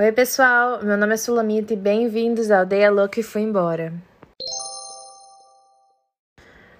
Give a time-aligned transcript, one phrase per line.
[0.00, 0.80] Oi, pessoal.
[0.80, 3.92] Meu nome é Sulamita e bem-vindos à Aldeia Louca e Fui Embora.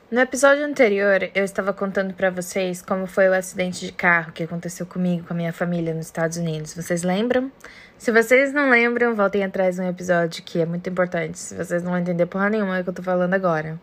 [0.08, 4.44] No episódio anterior, eu estava contando para vocês como foi o acidente de carro que
[4.44, 6.74] aconteceu comigo, com a minha família nos Estados Unidos.
[6.74, 7.50] Vocês lembram?
[7.98, 11.40] Se vocês não lembram, voltem atrás de um episódio que é muito importante.
[11.40, 13.80] Se vocês não vão entender porra nenhuma é o que eu tô falando agora.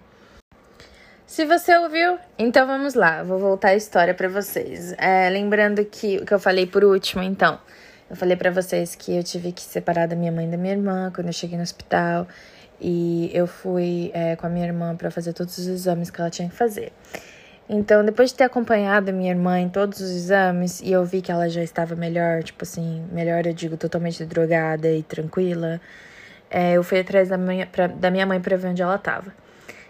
[1.27, 4.93] Se você ouviu, então vamos lá, vou voltar a história para vocês.
[4.97, 7.59] É, lembrando que o que eu falei por último, então.
[8.09, 10.73] Eu falei para vocês que eu tive que separar da minha mãe e da minha
[10.73, 12.27] irmã quando eu cheguei no hospital.
[12.79, 16.29] E eu fui é, com a minha irmã para fazer todos os exames que ela
[16.29, 16.91] tinha que fazer.
[17.67, 21.19] Então, depois de ter acompanhado a minha irmã em todos os exames e eu vi
[21.19, 25.81] que ela já estava melhor, tipo assim, melhor eu digo, totalmente drogada e tranquila,
[26.47, 29.33] é, eu fui atrás da minha, pra, da minha mãe para ver onde ela estava.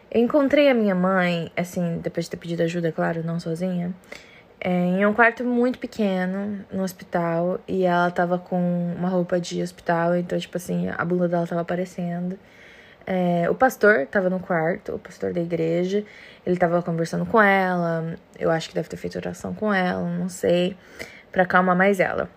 [0.10, 3.94] Eu encontrei a minha mãe, assim, depois de ter pedido ajuda, claro, não sozinha,
[4.60, 9.62] é, em um quarto muito pequeno no hospital e ela tava com uma roupa de
[9.62, 12.38] hospital, então, tipo assim, a bunda dela tava aparecendo.
[13.06, 16.04] É, o pastor estava no quarto, o pastor da igreja,
[16.46, 20.28] ele estava conversando com ela, eu acho que deve ter feito oração com ela, não
[20.28, 20.76] sei,
[21.32, 22.28] para acalmar mais ela.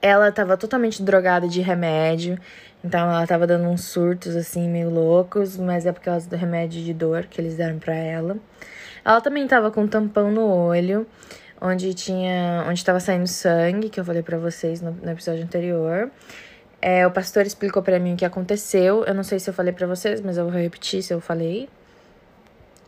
[0.00, 2.38] Ela estava totalmente drogada de remédio,
[2.84, 6.80] então ela estava dando uns surtos assim meio loucos, mas é por causa do remédio
[6.80, 8.36] de dor que eles deram para ela.
[9.04, 11.06] Ela também estava com um tampão no olho,
[11.60, 16.10] onde tinha, onde estava saindo sangue, que eu falei para vocês no, no episódio anterior.
[16.80, 19.04] É, o pastor explicou para mim o que aconteceu.
[19.04, 21.68] Eu não sei se eu falei para vocês, mas eu vou repetir se eu falei.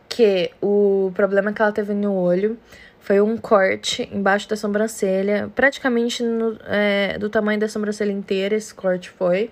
[0.07, 2.57] Que o problema que ela teve no olho
[2.99, 8.55] foi um corte embaixo da sobrancelha, praticamente no, é, do tamanho da sobrancelha inteira.
[8.55, 9.51] Esse corte foi.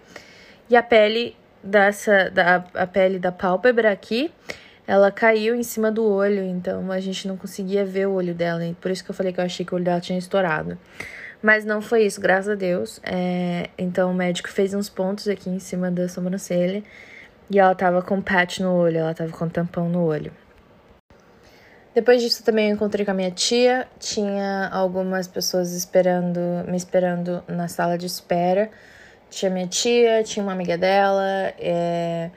[0.70, 4.32] E a pele dessa, da, a pele da pálpebra aqui,
[4.90, 8.60] ela caiu em cima do olho, então a gente não conseguia ver o olho dela.
[8.82, 10.80] Por isso que eu falei que eu achei que o olho dela tinha estourado.
[11.44, 13.00] Mas não foi isso, graças a Deus.
[13.04, 16.84] É, então o médico fez uns pontos aqui em cima da sobrancelha
[17.52, 20.34] e ela tava com patch no olho, ela tava com tampão no olho.
[21.94, 27.44] Depois disso também eu encontrei com a minha tia, tinha algumas pessoas esperando, me esperando
[27.48, 28.72] na sala de espera.
[29.30, 32.32] Tinha minha tia, tinha uma amiga dela, é,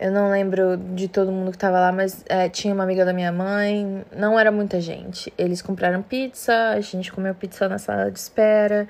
[0.00, 3.12] eu não lembro de todo mundo que tava lá, mas é, tinha uma amiga da
[3.12, 4.04] minha mãe.
[4.16, 5.32] Não era muita gente.
[5.36, 8.86] Eles compraram pizza, a gente comeu pizza na sala de espera.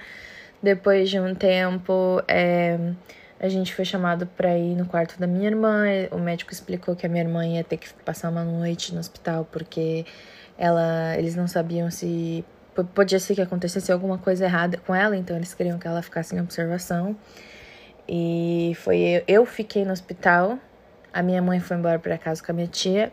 [0.62, 2.78] Depois de um tempo, é,
[3.40, 5.84] a gente foi chamado para ir no quarto da minha irmã.
[6.10, 9.48] O médico explicou que a minha irmã ia ter que passar uma noite no hospital
[9.50, 10.04] porque
[10.58, 12.44] ela, eles não sabiam se
[12.94, 16.36] podia ser que acontecesse alguma coisa errada com ela, então eles queriam que ela ficasse
[16.36, 17.16] em observação.
[18.08, 20.58] E foi eu, eu fiquei no hospital
[21.12, 23.12] a minha mãe foi embora para casa com a minha tia.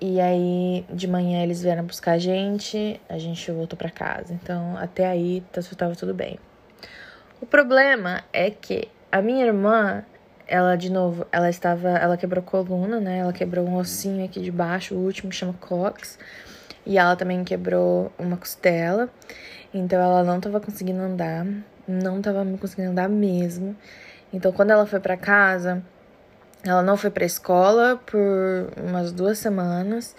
[0.00, 4.32] E aí, de manhã, eles vieram buscar a gente, a gente voltou para casa.
[4.32, 5.42] Então, até aí,
[5.76, 6.38] tava tudo bem.
[7.40, 10.04] O problema é que a minha irmã,
[10.46, 13.18] ela, de novo, ela estava, ela quebrou coluna, né?
[13.18, 16.16] Ela quebrou um ossinho aqui de baixo, o último chama cox.
[16.86, 19.08] E ela também quebrou uma costela.
[19.74, 21.44] Então, ela não tava conseguindo andar,
[21.88, 23.76] não tava conseguindo andar mesmo.
[24.32, 25.82] Então, quando ela foi para casa,
[26.64, 28.20] ela não foi para a escola por
[28.76, 30.14] umas duas semanas.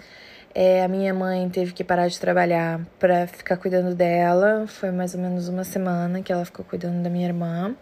[0.54, 4.64] É, a minha mãe teve que parar de trabalhar para ficar cuidando dela.
[4.66, 7.74] Foi mais ou menos uma semana que ela ficou cuidando da minha irmã,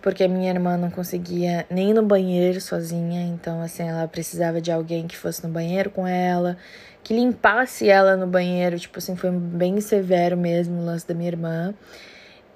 [0.00, 3.22] porque a minha irmã não conseguia nem ir no banheiro sozinha.
[3.26, 6.56] Então, assim, ela precisava de alguém que fosse no banheiro com ela,
[7.04, 8.78] que limpasse ela no banheiro.
[8.78, 11.74] Tipo assim, foi bem severo mesmo o lance da minha irmã.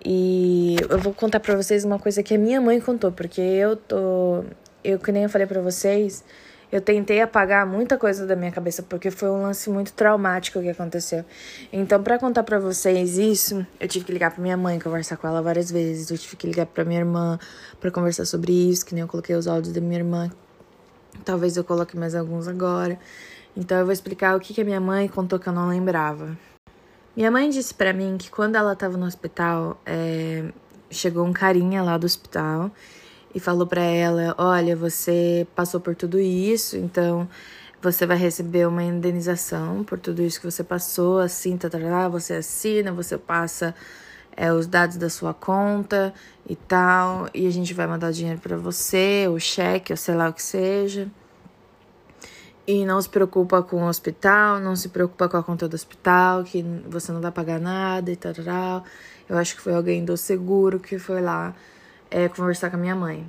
[0.05, 3.77] E eu vou contar para vocês uma coisa que a minha mãe contou, porque eu
[3.77, 4.45] tô
[4.87, 6.25] eu que nem eu falei para vocês,
[6.71, 10.69] eu tentei apagar muita coisa da minha cabeça porque foi um lance muito traumático que
[10.69, 11.25] aconteceu.
[11.73, 15.27] Então, para contar para vocês isso, eu tive que ligar para minha mãe, conversar com
[15.27, 17.39] ela várias vezes, eu tive que ligar para minha irmã
[17.81, 20.31] para conversar sobre isso, que nem eu coloquei os áudios da minha irmã.
[21.25, 22.99] Talvez eu coloque mais alguns agora.
[23.57, 26.37] Então, eu vou explicar o que, que a minha mãe contou que eu não lembrava.
[27.17, 30.45] Minha mãe disse para mim que quando ela tava no hospital, é,
[30.91, 32.71] chegou um carinha lá do hospital
[33.37, 37.29] e falou para ela: Olha, você passou por tudo isso, então
[37.83, 42.09] você vai receber uma indenização por tudo isso que você passou, assim, tá, tá, tá,
[42.09, 43.75] você assina, você passa
[44.35, 46.15] é, os dados da sua conta
[46.49, 50.31] e tal, e a gente vai mandar dinheiro para você, o cheque, ou sei lá
[50.31, 51.07] o que seja.
[52.67, 56.43] E não se preocupa com o hospital, não se preocupa com a conta do hospital,
[56.43, 58.33] que você não vai pagar nada e tal.
[59.29, 61.55] Eu acho que foi alguém do seguro que foi lá
[62.11, 63.25] é, conversar com a minha mãe.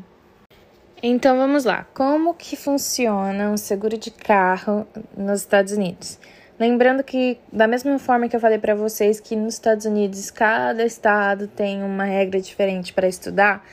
[1.02, 1.86] Então vamos lá.
[1.94, 6.18] Como que funciona um seguro de carro nos Estados Unidos?
[6.60, 10.84] Lembrando que, da mesma forma que eu falei para vocês que nos Estados Unidos cada
[10.84, 13.64] estado tem uma regra diferente para estudar,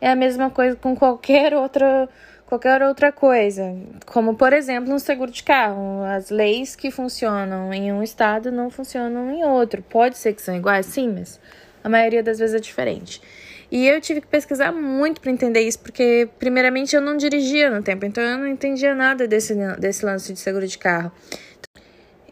[0.00, 2.08] é a mesma coisa com qualquer outra
[2.46, 3.76] qualquer outra coisa,
[4.06, 6.02] como por exemplo um seguro de carro.
[6.04, 9.82] As leis que funcionam em um estado não funcionam em outro.
[9.82, 11.40] Pode ser que são iguais, sim, mas
[11.82, 13.20] a maioria das vezes é diferente.
[13.70, 17.82] E eu tive que pesquisar muito para entender isso, porque primeiramente eu não dirigia no
[17.82, 21.12] tempo, então eu não entendia nada desse, desse lance de seguro de carro.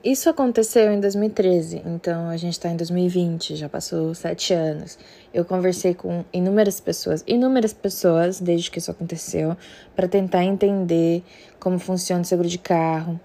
[0.03, 4.97] Isso aconteceu em 2013, então a gente está em 2020, já passou sete anos.
[5.35, 9.57] Eu conversei com inúmeras pessoas, inúmeras pessoas desde que isso aconteceu,
[9.97, 11.25] para tentar entender
[11.59, 13.21] como funciona o seguro de carro.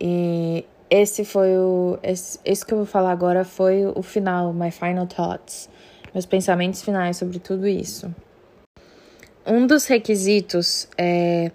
[0.00, 1.98] E esse foi o.
[2.02, 5.68] Esse, esse que eu vou falar agora foi o final, my final thoughts,
[6.12, 8.14] meus pensamentos finais sobre tudo isso.
[9.46, 11.50] Um dos requisitos é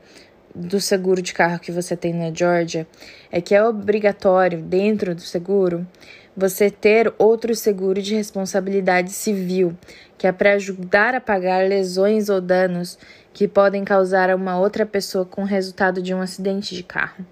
[0.54, 2.88] do seguro de carro que você tem na Georgia
[3.32, 5.88] é que é obrigatório, dentro do seguro,
[6.36, 9.78] você ter outro seguro de responsabilidade civil,
[10.18, 12.98] que é para ajudar a pagar lesões ou danos
[13.34, 17.26] que podem causar a uma outra pessoa com resultado de um acidente de carro.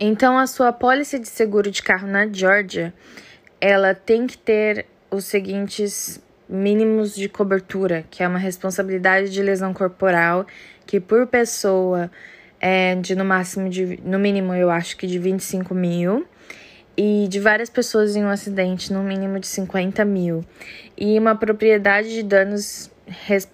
[0.00, 2.94] Então, a sua pólice de seguro de carro na Georgia,
[3.60, 9.74] ela tem que ter os seguintes mínimos de cobertura, que é uma responsabilidade de lesão
[9.74, 10.46] corporal
[10.86, 12.10] que por pessoa
[12.60, 16.26] é de no máximo de no mínimo eu acho que de 25 mil
[16.96, 20.44] e de várias pessoas em um acidente no mínimo de 50 mil
[20.96, 22.90] e uma propriedade de danos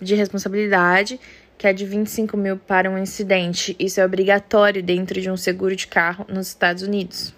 [0.01, 1.21] de responsabilidade
[1.59, 3.77] que é de 25 mil para um incidente.
[3.79, 7.35] Isso é obrigatório dentro de um seguro de carro nos Estados Unidos.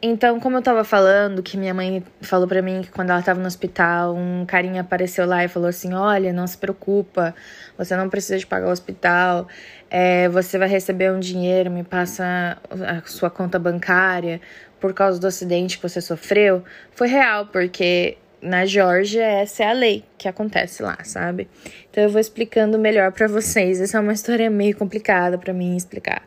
[0.00, 3.40] Então, como eu tava falando, que minha mãe falou para mim que quando ela tava
[3.40, 7.34] no hospital, um carinha apareceu lá e falou assim: Olha, não se preocupa,
[7.76, 9.48] você não precisa de pagar o hospital,
[9.90, 14.40] é, você vai receber um dinheiro, me passa a sua conta bancária
[14.80, 16.62] por causa do acidente que você sofreu.
[16.92, 21.48] Foi real, porque na Geórgia essa é a lei que acontece lá, sabe?
[21.90, 23.80] Então eu vou explicando melhor para vocês.
[23.80, 26.22] Essa é uma história meio complicada para mim explicar.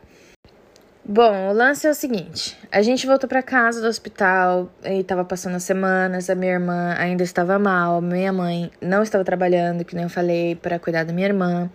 [1.04, 5.24] Bom, o lance é o seguinte: a gente voltou para casa do hospital e tava
[5.24, 9.96] passando as semanas, a minha irmã ainda estava mal, minha mãe não estava trabalhando, que
[9.96, 11.68] nem eu falei, para cuidar da minha irmã.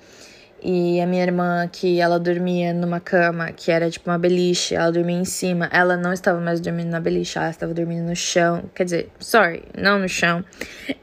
[0.63, 4.91] E a minha irmã, que ela dormia numa cama que era tipo uma beliche, ela
[4.91, 5.69] dormia em cima.
[5.73, 8.63] Ela não estava mais dormindo na beliche, ela estava dormindo no chão.
[8.73, 10.43] Quer dizer, sorry, não no chão.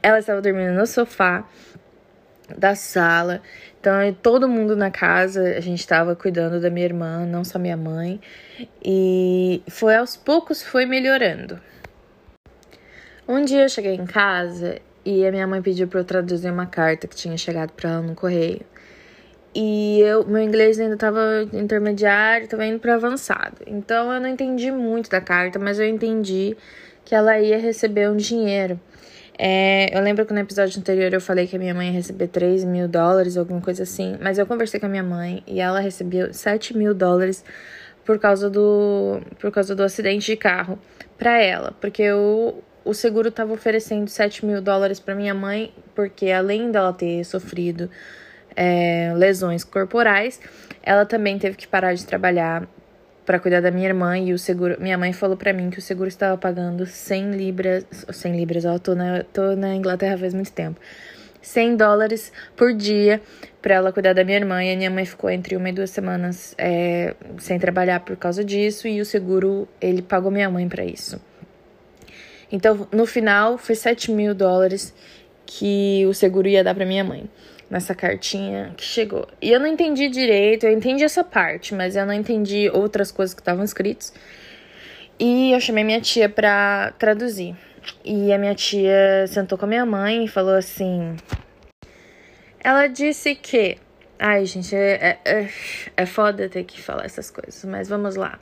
[0.01, 1.45] Ela estava dormindo no sofá
[2.57, 3.41] da sala.
[3.85, 7.77] Então, todo mundo na casa, a gente estava cuidando da minha irmã, não só minha
[7.77, 8.19] mãe.
[8.83, 11.61] E foi aos poucos foi melhorando.
[13.27, 16.65] Um dia eu cheguei em casa e a minha mãe pediu para eu traduzir uma
[16.65, 18.65] carta que tinha chegado para ela no correio.
[19.53, 23.57] E eu, meu inglês ainda estava intermediário, estava indo para avançado.
[23.67, 26.57] Então eu não entendi muito da carta, mas eu entendi
[27.03, 28.79] que ela ia receber um dinheiro.
[29.37, 32.27] É, eu lembro que no episódio anterior eu falei que a minha mãe ia receber
[32.27, 34.17] 3 mil dólares, alguma coisa assim.
[34.21, 37.43] Mas eu conversei com a minha mãe e ela recebeu 7 mil dólares
[38.05, 40.79] por causa do, por causa do acidente de carro
[41.17, 41.73] para ela.
[41.81, 46.93] Porque o, o seguro estava oferecendo 7 mil dólares para minha mãe, porque além dela
[46.93, 47.89] ter sofrido
[48.55, 50.39] é, lesões corporais,
[50.81, 52.67] ela também teve que parar de trabalhar
[53.25, 54.77] para cuidar da minha irmã e o seguro.
[54.79, 57.85] Minha mãe falou para mim que o seguro estava pagando 100 libras.
[58.09, 60.79] 100 libras, ó, tô na, tô na Inglaterra faz muito tempo.
[61.41, 63.21] 100 dólares por dia
[63.61, 64.63] para ela cuidar da minha irmã.
[64.63, 68.43] E a minha mãe ficou entre uma e duas semanas é, sem trabalhar por causa
[68.43, 68.87] disso.
[68.87, 71.19] E o seguro, ele pagou minha mãe para isso.
[72.51, 74.93] Então, no final, foi 7 mil dólares
[75.45, 77.29] que o seguro ia dar para minha mãe
[77.69, 79.27] nessa cartinha que chegou.
[79.41, 83.33] E eu não entendi direito, eu entendi essa parte, mas eu não entendi outras coisas
[83.33, 84.13] que estavam escritas.
[85.19, 87.55] E eu chamei minha tia pra traduzir.
[88.03, 91.15] E a minha tia sentou com a minha mãe e falou assim.
[92.59, 93.77] Ela disse que.
[94.17, 95.49] Ai, gente, é, é,
[95.95, 98.39] é foda ter que falar essas coisas, mas vamos lá.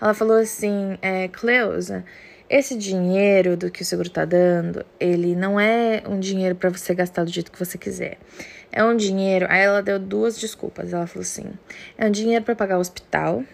[0.00, 2.04] Ela falou assim: é, Cleusa,
[2.50, 6.92] esse dinheiro do que o seguro tá dando, ele não é um dinheiro para você
[6.92, 8.18] gastar do jeito que você quiser.
[8.72, 9.46] É um dinheiro.
[9.48, 10.92] Aí ela deu duas desculpas.
[10.92, 11.44] Ela falou assim:
[11.96, 13.44] é um dinheiro para pagar o hospital.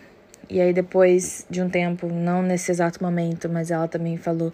[0.48, 4.52] E aí, depois de um tempo, não nesse exato momento, mas ela também falou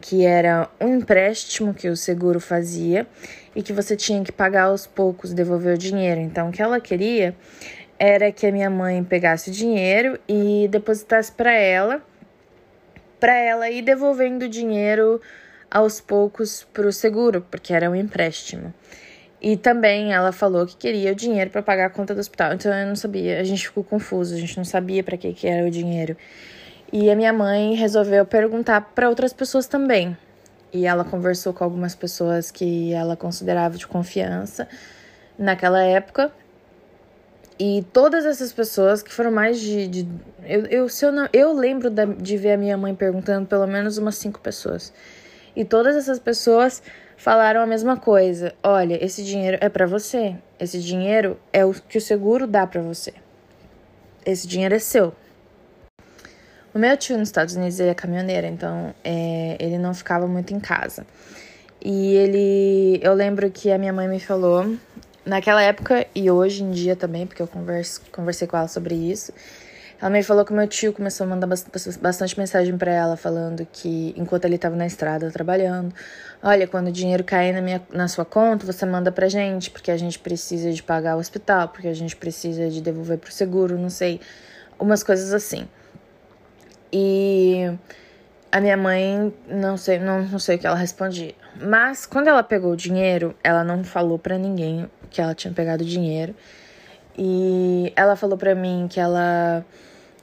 [0.00, 3.06] que era um empréstimo que o seguro fazia
[3.54, 6.20] e que você tinha que pagar aos poucos, devolver o dinheiro.
[6.20, 7.34] Então, o que ela queria
[7.98, 12.02] era que a minha mãe pegasse o dinheiro e depositasse para ela
[13.24, 15.18] para ela ir devolvendo dinheiro
[15.70, 18.70] aos poucos para o seguro, porque era um empréstimo.
[19.40, 22.52] E também ela falou que queria o dinheiro para pagar a conta do hospital.
[22.52, 25.48] Então eu não sabia, a gente ficou confuso, a gente não sabia para que, que
[25.48, 26.14] era o dinheiro.
[26.92, 30.14] E a minha mãe resolveu perguntar para outras pessoas também.
[30.70, 34.68] E ela conversou com algumas pessoas que ela considerava de confiança
[35.38, 36.30] naquela época.
[37.58, 39.86] E todas essas pessoas, que foram mais de.
[39.86, 40.08] de
[40.44, 43.96] eu, eu, se eu, não, eu lembro de ver a minha mãe perguntando pelo menos
[43.96, 44.92] umas cinco pessoas.
[45.54, 46.82] E todas essas pessoas
[47.16, 48.52] falaram a mesma coisa.
[48.62, 50.36] Olha, esse dinheiro é para você.
[50.58, 53.14] Esse dinheiro é o que o seguro dá para você.
[54.26, 55.14] Esse dinheiro é seu.
[56.74, 60.52] O meu tio nos Estados Unidos ele é caminhoneiro, então é, ele não ficava muito
[60.52, 61.06] em casa.
[61.80, 64.74] E ele, eu lembro que a minha mãe me falou
[65.24, 69.32] naquela época e hoje em dia também, porque eu conversei com ela sobre isso.
[70.00, 74.12] Ela me falou que meu tio começou a mandar bastante mensagem para ela, falando que
[74.16, 75.94] enquanto ele estava na estrada trabalhando,
[76.42, 79.90] olha, quando o dinheiro cair na, minha, na sua conta, você manda pra gente, porque
[79.90, 83.78] a gente precisa de pagar o hospital, porque a gente precisa de devolver pro seguro,
[83.78, 84.20] não sei,
[84.78, 85.66] umas coisas assim.
[86.92, 87.72] E
[88.54, 91.34] a minha mãe, não sei, não, não sei o que ela respondia.
[91.60, 95.82] Mas quando ela pegou o dinheiro, ela não falou para ninguém que ela tinha pegado
[95.82, 96.32] o dinheiro.
[97.18, 99.66] E ela falou para mim que ela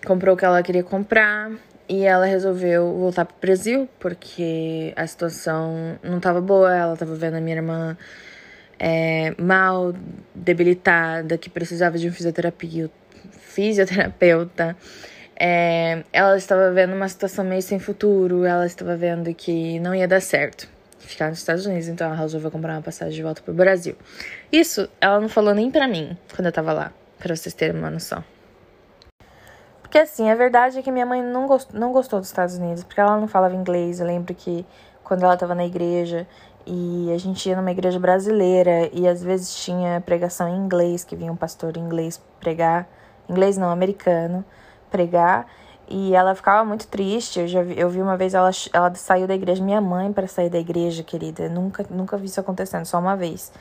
[0.08, 1.52] comprou o que ela queria comprar
[1.90, 7.36] e ela resolveu voltar pro Brasil porque a situação não tava boa, ela tava vendo
[7.36, 7.98] a minha irmã
[8.80, 9.94] é, mal,
[10.34, 12.90] debilitada, que precisava de um fisioterapia,
[13.42, 14.78] fisioterapeuta.
[15.44, 20.08] É, ela estava vendo uma situação meio sem futuro, ela estava vendo que não ia
[20.08, 20.70] dar certo
[21.00, 23.96] ficar nos Estados Unidos, então ela resolveu comprar uma passagem de volta pro Brasil.
[24.52, 27.90] Isso ela não falou nem pra mim quando eu tava lá, pra vocês terem uma
[27.90, 28.24] noção.
[29.82, 33.02] Porque assim, a verdade é que minha mãe não, não gostou dos Estados Unidos, porque
[33.02, 34.00] ela não falava inglês.
[34.00, 34.64] Eu lembro que
[35.04, 36.28] quando ela estava na igreja
[36.68, 41.16] e a gente ia numa igreja brasileira e às vezes tinha pregação em inglês, que
[41.16, 42.88] vinha um pastor inglês pregar,
[43.28, 44.46] inglês não, americano,
[44.92, 45.48] pregar.
[45.88, 47.40] E ela ficava muito triste.
[47.40, 50.28] Eu já vi, eu vi uma vez ela, ela saiu da igreja, minha mãe para
[50.28, 51.44] sair da igreja, querida.
[51.44, 53.52] Eu nunca, nunca vi isso acontecendo, só uma vez.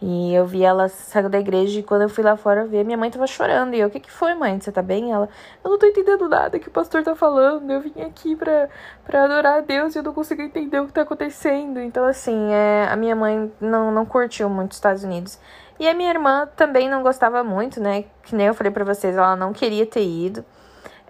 [0.00, 2.98] E eu vi ela sair da igreja e quando eu fui lá fora ver, minha
[2.98, 3.74] mãe tava chorando.
[3.74, 4.60] E eu, o que que foi, mãe?
[4.60, 5.12] Você tá bem?
[5.12, 5.28] Ela,
[5.64, 7.70] eu não tô entendendo nada que o pastor tá falando.
[7.70, 8.68] Eu vim aqui pra,
[9.04, 11.80] pra adorar a Deus e eu não consigo entender o que tá acontecendo.
[11.80, 15.38] Então, assim, é, a minha mãe não, não curtiu muito os Estados Unidos.
[15.78, 18.04] E a minha irmã também não gostava muito, né?
[18.22, 20.44] Que nem eu falei pra vocês, ela não queria ter ido.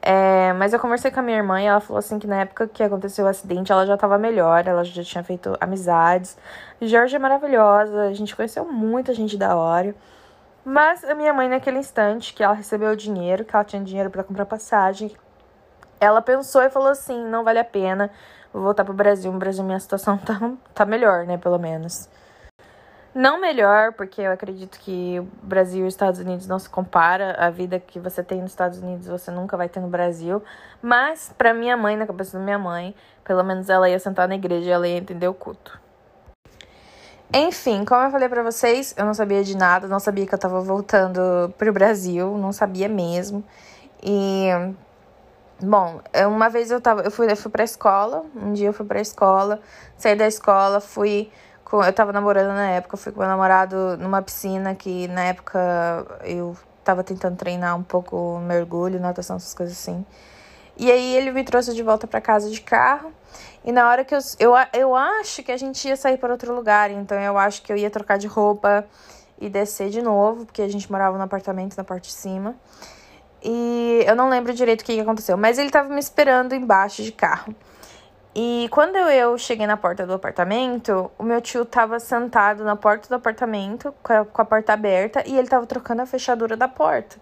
[0.03, 2.69] É, mas eu conversei com a minha irmã e ela falou assim que na época
[2.69, 6.39] que aconteceu o acidente ela já tava melhor, ela já tinha feito amizades.
[6.81, 9.95] Jorge é maravilhosa, a gente conheceu muita gente da hora.
[10.65, 14.11] Mas a minha mãe, naquele instante que ela recebeu o dinheiro, que ela tinha dinheiro
[14.11, 15.17] para comprar passagem,
[16.01, 18.11] ela pensou e falou assim: não vale a pena,
[18.53, 19.33] vou voltar pro Brasil.
[19.33, 21.39] No Brasil, minha situação tá, tá melhor, né?
[21.39, 22.09] Pelo menos.
[23.17, 27.35] Não melhor, porque eu acredito que o Brasil e os Estados Unidos não se compara.
[27.39, 30.43] A vida que você tem nos Estados Unidos você nunca vai ter no Brasil.
[30.83, 32.95] Mas para minha mãe, na cabeça da minha mãe,
[33.25, 35.81] pelo menos ela ia sentar na igreja e ela ia entender o culto.
[37.33, 40.39] Enfim, como eu falei para vocês, eu não sabia de nada, não sabia que eu
[40.39, 41.19] tava voltando
[41.57, 43.43] pro Brasil, não sabia mesmo.
[44.03, 44.49] E
[45.59, 48.85] bom, uma vez eu tava, eu fui, eu fui pra escola, um dia eu fui
[48.85, 49.59] pra escola,
[49.97, 51.33] saí da escola, fui
[51.67, 56.07] com, eu tava namorando na época, fui com meu namorado numa piscina que na época
[56.23, 60.07] eu tava tentando treinar um pouco mergulho, natação, essas coisas assim.
[60.77, 63.13] E aí ele me trouxe de volta para casa de carro.
[63.65, 64.53] E na hora que eu, eu.
[64.73, 66.91] Eu acho que a gente ia sair para outro lugar.
[66.91, 68.87] Então eu acho que eu ia trocar de roupa
[69.41, 72.55] e descer de novo, porque a gente morava no apartamento na parte de cima.
[73.43, 75.37] E eu não lembro direito o que aconteceu.
[75.37, 77.55] Mas ele tava me esperando embaixo de carro.
[78.39, 83.09] E quando eu cheguei na porta do apartamento, o meu tio tava sentado na porta
[83.09, 86.69] do apartamento, com a, com a porta aberta, e ele tava trocando a fechadura da
[86.69, 87.17] porta.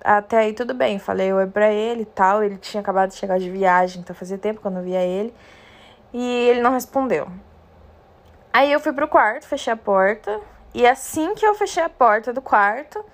[0.00, 2.40] Até aí tudo bem, falei oi pra ele e tal.
[2.40, 5.34] Ele tinha acabado de chegar de viagem, então fazia tempo que eu não via ele.
[6.12, 7.26] E ele não respondeu.
[8.52, 10.40] Aí eu fui pro quarto, fechei a porta.
[10.72, 13.04] E assim que eu fechei a porta do quarto,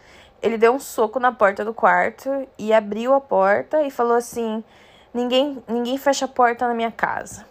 [0.43, 4.63] ele deu um soco na porta do quarto e abriu a porta e falou assim:
[5.13, 7.47] Ninguém, ninguém fecha a porta na minha casa.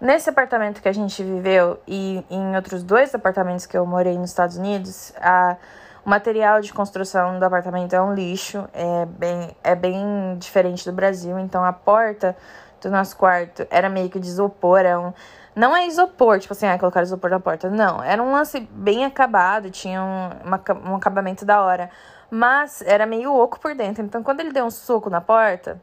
[0.00, 4.30] Nesse apartamento que a gente viveu e em outros dois apartamentos que eu morei nos
[4.30, 5.56] Estados Unidos, a,
[6.04, 10.92] o material de construção do apartamento é um lixo, é bem, é bem diferente do
[10.92, 11.38] Brasil.
[11.38, 12.34] Então a porta
[12.80, 15.12] do nosso quarto era meio que de isopor, era um,
[15.54, 17.68] não é isopor, tipo assim, ah, colocar isopor na porta.
[17.68, 21.90] Não, era um lance bem acabado, tinha um, uma, um acabamento da hora.
[22.30, 24.02] Mas era meio oco por dentro.
[24.02, 25.78] Então quando ele deu um soco na porta,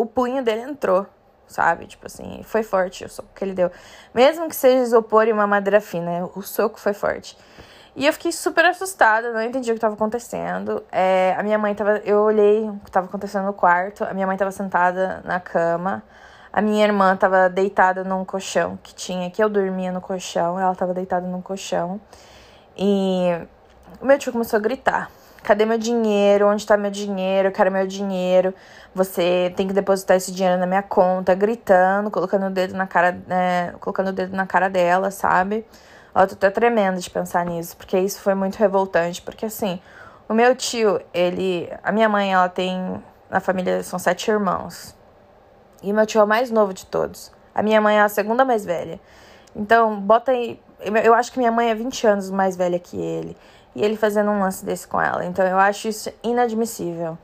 [0.00, 1.06] o punho dele entrou,
[1.46, 1.86] sabe?
[1.86, 3.70] Tipo assim, foi forte o soco que ele deu.
[4.14, 7.36] Mesmo que seja isopor e uma madeira fina, o soco foi forte.
[7.96, 10.84] E eu fiquei super assustada, não entendi o que estava acontecendo.
[10.92, 11.98] É, a minha mãe tava.
[12.04, 14.04] Eu olhei o que estava acontecendo no quarto.
[14.04, 16.04] A minha mãe estava sentada na cama.
[16.52, 20.60] A minha irmã estava deitada num colchão que tinha, que eu dormia no colchão.
[20.60, 22.00] Ela estava deitada num colchão.
[22.76, 23.30] E
[24.00, 25.10] o meu tio começou a gritar.
[25.48, 26.46] Cadê meu dinheiro?
[26.46, 27.48] Onde tá meu dinheiro?
[27.48, 28.52] Eu quero meu dinheiro.
[28.94, 33.18] Você tem que depositar esse dinheiro na minha conta, gritando, colocando o dedo na cara,
[33.26, 35.64] né, colocando o dedo na cara dela, sabe?
[36.14, 39.80] Eu tô até tremendo de pensar nisso, porque isso foi muito revoltante, porque assim,
[40.28, 44.94] o meu tio, ele, a minha mãe, ela tem na família são sete irmãos.
[45.82, 47.32] E meu tio é o mais novo de todos.
[47.54, 49.00] A minha mãe é a segunda mais velha.
[49.56, 50.60] Então, bota aí,
[51.02, 53.34] eu acho que minha mãe é 20 anos mais velha que ele
[53.74, 55.24] e ele fazendo um lance desse com ela.
[55.24, 57.16] Então eu acho isso inadmissível.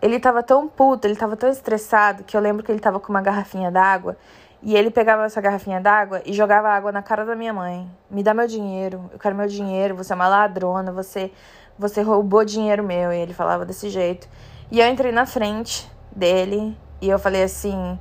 [0.00, 3.10] Ele tava tão puto, ele tava tão estressado que eu lembro que ele tava com
[3.10, 4.16] uma garrafinha d'água
[4.62, 7.90] e ele pegava essa garrafinha d'água e jogava água na cara da minha mãe.
[8.10, 11.30] Me dá meu dinheiro, eu quero meu dinheiro, você é uma ladrona, você
[11.78, 13.12] você roubou dinheiro meu.
[13.12, 14.28] E ele falava desse jeito.
[14.70, 17.98] E eu entrei na frente dele e eu falei assim: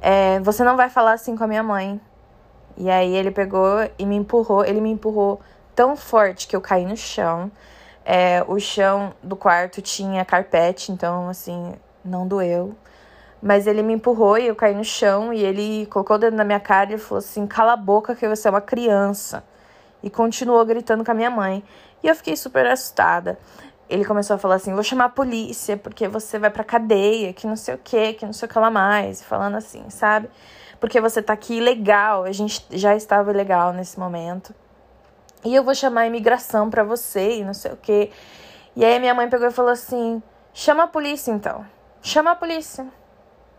[0.00, 2.00] é, Você não vai falar assim com a minha mãe.
[2.76, 5.40] E aí ele pegou e me empurrou, ele me empurrou
[5.76, 7.52] tão forte que eu caí no chão.
[8.04, 12.74] É, o chão do quarto tinha carpete, então, assim, não doeu.
[13.42, 16.44] Mas ele me empurrou e eu caí no chão e ele colocou o dedo na
[16.44, 19.44] minha cara e falou assim: cala a boca que você é uma criança.
[20.02, 21.62] E continuou gritando com a minha mãe.
[22.02, 23.38] E eu fiquei super assustada.
[23.88, 27.46] Ele começou a falar assim: vou chamar a polícia porque você vai pra cadeia, que
[27.46, 29.22] não sei o que, que não sei o que lá mais.
[29.22, 30.28] Falando assim, sabe?
[30.80, 32.24] Porque você tá aqui ilegal.
[32.24, 34.54] A gente já estava ilegal nesse momento.
[35.44, 38.10] E eu vou chamar a imigração para você e não sei o quê.
[38.74, 41.64] E aí minha mãe pegou e falou assim: chama a polícia então.
[42.02, 42.86] Chama a polícia.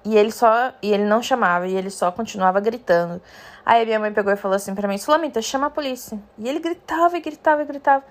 [0.05, 0.73] E ele só.
[0.81, 3.21] E ele não chamava, e ele só continuava gritando.
[3.65, 6.17] Aí minha mãe pegou e falou assim pra mim: Sulamita, chama a polícia.
[6.37, 8.03] E ele gritava e gritava e gritava.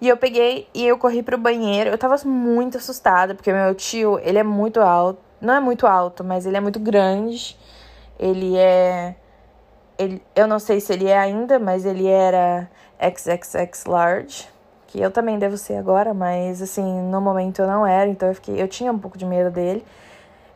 [0.00, 1.90] E eu peguei e eu corri pro banheiro.
[1.90, 5.20] Eu tava muito assustada, porque meu tio, ele é muito alto.
[5.40, 7.56] Não é muito alto, mas ele é muito grande.
[8.18, 9.14] Ele é.
[10.02, 12.68] Ele, eu não sei se ele é ainda, mas ele era
[13.00, 14.48] XXX large,
[14.88, 18.34] que eu também devo ser agora, mas assim, no momento eu não era, então eu
[18.34, 19.84] fiquei, eu tinha um pouco de medo dele.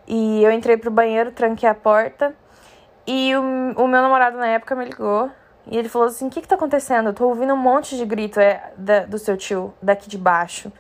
[0.06, 2.34] E eu entrei pro banheiro, tranquei a porta,
[3.06, 5.30] e o, o meu namorado na época me ligou
[5.66, 7.08] e ele falou assim: O que, que tá acontecendo?
[7.08, 10.72] Eu tô ouvindo um monte de grito é, da, do seu tio daqui de baixo.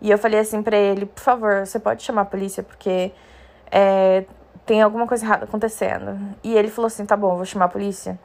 [0.00, 3.12] E eu falei assim pra ele: Por favor, você pode chamar a polícia porque
[3.70, 4.24] é,
[4.66, 6.18] tem alguma coisa errada acontecendo.
[6.42, 8.18] E ele falou assim: Tá bom, vou chamar a polícia.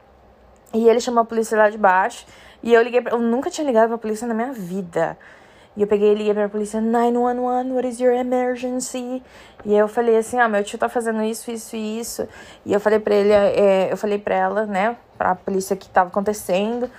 [0.72, 2.26] E ele chamou a polícia lá de baixo.
[2.62, 5.16] E eu liguei, pra, eu nunca tinha ligado pra polícia na minha vida.
[5.76, 9.22] E eu peguei e liguei pra polícia, 911, what is your emergency?
[9.62, 12.26] E eu falei assim, ah, meu tio tá fazendo isso, isso e isso.
[12.64, 16.08] E eu falei pra ele, é, eu falei pra ela, né, pra polícia que tava
[16.08, 16.90] acontecendo.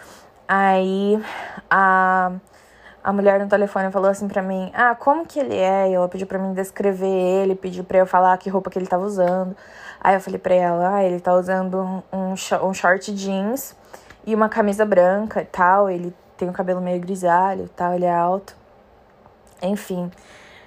[0.48, 1.20] Aí
[1.72, 2.34] a,
[3.08, 5.90] a mulher no telefone falou assim pra mim, ah, como que ele é?
[5.90, 8.86] E ela pediu pra mim descrever ele, pediu pra eu falar que roupa que ele
[8.86, 9.56] tava usando.
[10.02, 13.74] Aí eu falei pra ela, ah, ele tá usando um, um short jeans
[14.26, 15.90] e uma camisa branca e tal.
[15.90, 18.54] Ele tem o cabelo meio grisalho e tal, ele é alto.
[19.62, 20.12] Enfim.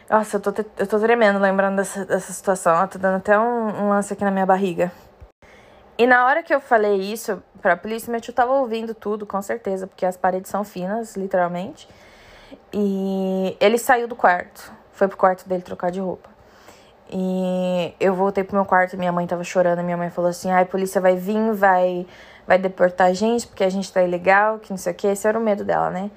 [0.08, 2.74] Nossa, eu tô, eu tô tremendo lembrando dessa, dessa situação.
[2.74, 4.90] Ó, tô dando até um, um lance aqui na minha barriga.
[5.98, 9.42] E na hora que eu falei isso pra polícia, meu tio tava ouvindo tudo, com
[9.42, 11.86] certeza, porque as paredes são finas, literalmente.
[12.72, 14.72] E ele saiu do quarto.
[14.92, 16.28] Foi pro quarto dele trocar de roupa.
[17.12, 20.62] E eu voltei pro meu quarto, minha mãe tava chorando, minha mãe falou assim: "Ai,
[20.62, 22.06] a polícia vai vir, vai
[22.46, 25.06] vai deportar a gente porque a gente tá ilegal, que não sei o que.
[25.06, 26.10] Esse era o medo dela, né?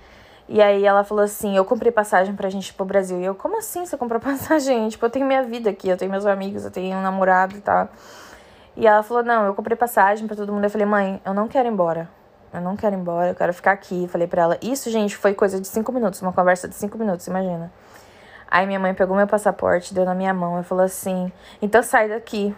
[0.48, 3.20] E aí ela falou assim: Eu comprei passagem pra gente ir pro Brasil.
[3.20, 4.90] E eu, como assim você comprou passagem?
[4.90, 7.62] Tipo, eu tenho minha vida aqui, eu tenho meus amigos, eu tenho um namorado e
[7.62, 7.88] tal.
[8.76, 10.64] E ela falou: Não, eu comprei passagem pra todo mundo.
[10.64, 12.10] Eu falei: Mãe, eu não quero ir embora.
[12.54, 14.08] Eu não quero ir embora, eu quero ficar aqui.
[14.08, 17.28] Falei pra ela: Isso, gente, foi coisa de cinco minutos, uma conversa de cinco minutos,
[17.28, 17.72] imagina.
[18.50, 22.08] Aí minha mãe pegou meu passaporte, deu na minha mão e falou assim: Então sai
[22.08, 22.56] daqui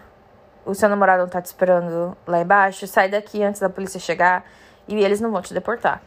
[0.66, 4.44] o seu namorado não tá te esperando lá embaixo, sai daqui antes da polícia chegar
[4.88, 6.02] e eles não vão te deportar.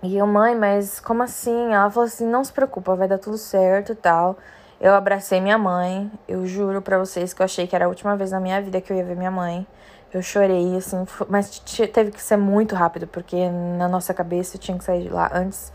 [0.00, 1.74] E eu, mãe, mas como assim?
[1.74, 4.38] Ela falou assim: não se preocupa, vai dar tudo certo e tal.
[4.80, 8.16] Eu abracei minha mãe, eu juro pra vocês que eu achei que era a última
[8.16, 9.66] vez na minha vida que eu ia ver minha mãe.
[10.12, 11.58] Eu chorei, assim, mas
[11.92, 15.30] teve que ser muito rápido, porque na nossa cabeça eu tinha que sair de lá
[15.34, 15.70] antes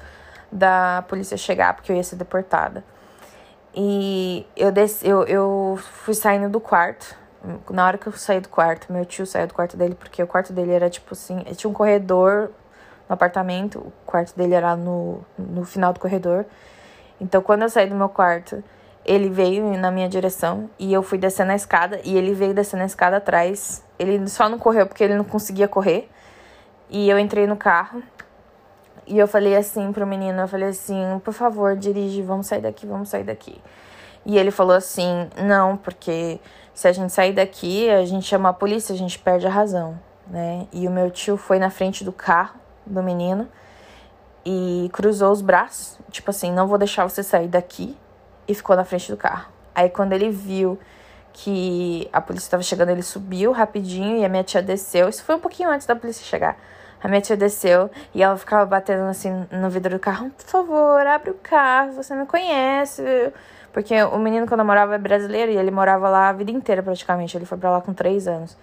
[0.51, 2.83] da polícia chegar, porque eu ia ser deportada.
[3.75, 7.15] E eu, desci, eu, eu fui saindo do quarto,
[7.69, 10.27] na hora que eu saí do quarto, meu tio saiu do quarto dele, porque o
[10.27, 12.51] quarto dele era tipo assim, tinha um corredor
[13.09, 16.45] no apartamento, o quarto dele era no, no final do corredor.
[17.19, 18.63] Então quando eu saí do meu quarto,
[19.05, 22.83] ele veio na minha direção e eu fui descendo a escada e ele veio descendo
[22.83, 23.83] a escada atrás.
[23.99, 26.09] Ele só não correu porque ele não conseguia correr.
[26.89, 28.01] E eu entrei no carro.
[29.05, 32.85] E eu falei assim pro menino, eu falei assim, por favor, dirige, vamos sair daqui,
[32.85, 33.61] vamos sair daqui.
[34.25, 36.39] E ele falou assim, não, porque
[36.73, 39.99] se a gente sair daqui, a gente chama a polícia, a gente perde a razão,
[40.25, 40.67] né?
[40.71, 43.49] E o meu tio foi na frente do carro do menino
[44.45, 47.97] e cruzou os braços, tipo assim, não vou deixar você sair daqui,
[48.47, 49.51] e ficou na frente do carro.
[49.73, 50.79] Aí quando ele viu
[51.33, 55.09] que a polícia estava chegando, ele subiu rapidinho e a minha tia desceu.
[55.09, 56.57] Isso foi um pouquinho antes da polícia chegar.
[57.03, 61.05] A minha tia desceu e ela ficava batendo assim no vidro do carro: Por favor,
[61.05, 63.03] abre o carro, você me conhece.
[63.73, 66.83] Porque o menino que eu namorava é brasileiro e ele morava lá a vida inteira
[66.83, 67.35] praticamente.
[67.35, 68.55] Ele foi pra lá com três anos.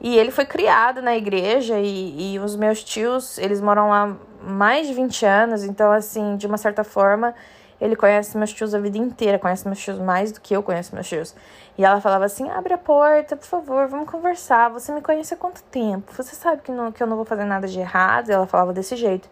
[0.00, 4.86] E ele foi criado na igreja e, e os meus tios, eles moram lá mais
[4.86, 5.64] de 20 anos.
[5.64, 7.34] Então, assim, de uma certa forma,
[7.80, 10.94] ele conhece meus tios a vida inteira, conhece meus tios mais do que eu conheço
[10.94, 11.34] meus tios.
[11.76, 14.70] E ela falava assim: abre a porta, por favor, vamos conversar.
[14.70, 16.12] Você me conhece há quanto tempo?
[16.12, 18.30] Você sabe que, não, que eu não vou fazer nada de errado?
[18.30, 19.28] E ela falava desse jeito.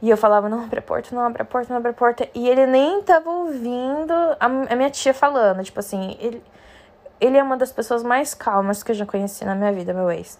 [0.00, 2.28] E eu falava: não abre a porta, não abre a porta, não abre a porta.
[2.34, 5.62] E ele nem tava ouvindo a, a minha tia falando.
[5.62, 6.42] Tipo assim, ele,
[7.20, 10.10] ele é uma das pessoas mais calmas que eu já conheci na minha vida, meu
[10.10, 10.38] ex.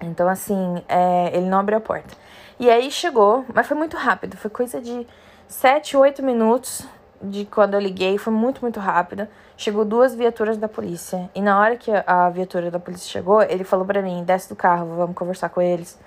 [0.00, 2.16] Então, assim, é, ele não abriu a porta.
[2.58, 5.06] E aí chegou, mas foi muito rápido, foi coisa de
[5.48, 6.86] 7, 8 minutos
[7.22, 9.26] de quando eu liguei, foi muito, muito rápido.
[9.56, 11.28] Chegou duas viaturas da polícia.
[11.34, 14.54] E na hora que a viatura da polícia chegou, ele falou para mim: desce do
[14.54, 15.98] carro, vamos conversar com eles.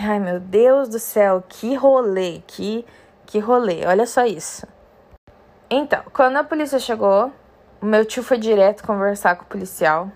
[0.00, 2.86] Ai, meu Deus do céu, que rolê, que,
[3.26, 3.84] que rolê.
[3.84, 4.66] Olha só isso.
[5.68, 7.32] Então, quando a polícia chegou,
[7.82, 10.10] meu tio foi direto conversar com o policial.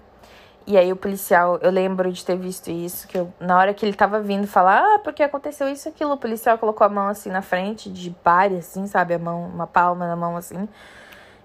[0.66, 3.84] E aí o policial, eu lembro de ter visto isso, que eu, na hora que
[3.84, 7.30] ele tava vindo falar, ah, porque aconteceu isso aquilo, o policial colocou a mão assim
[7.30, 9.14] na frente, de pare, assim, sabe?
[9.14, 10.68] A mão, uma palma na mão assim.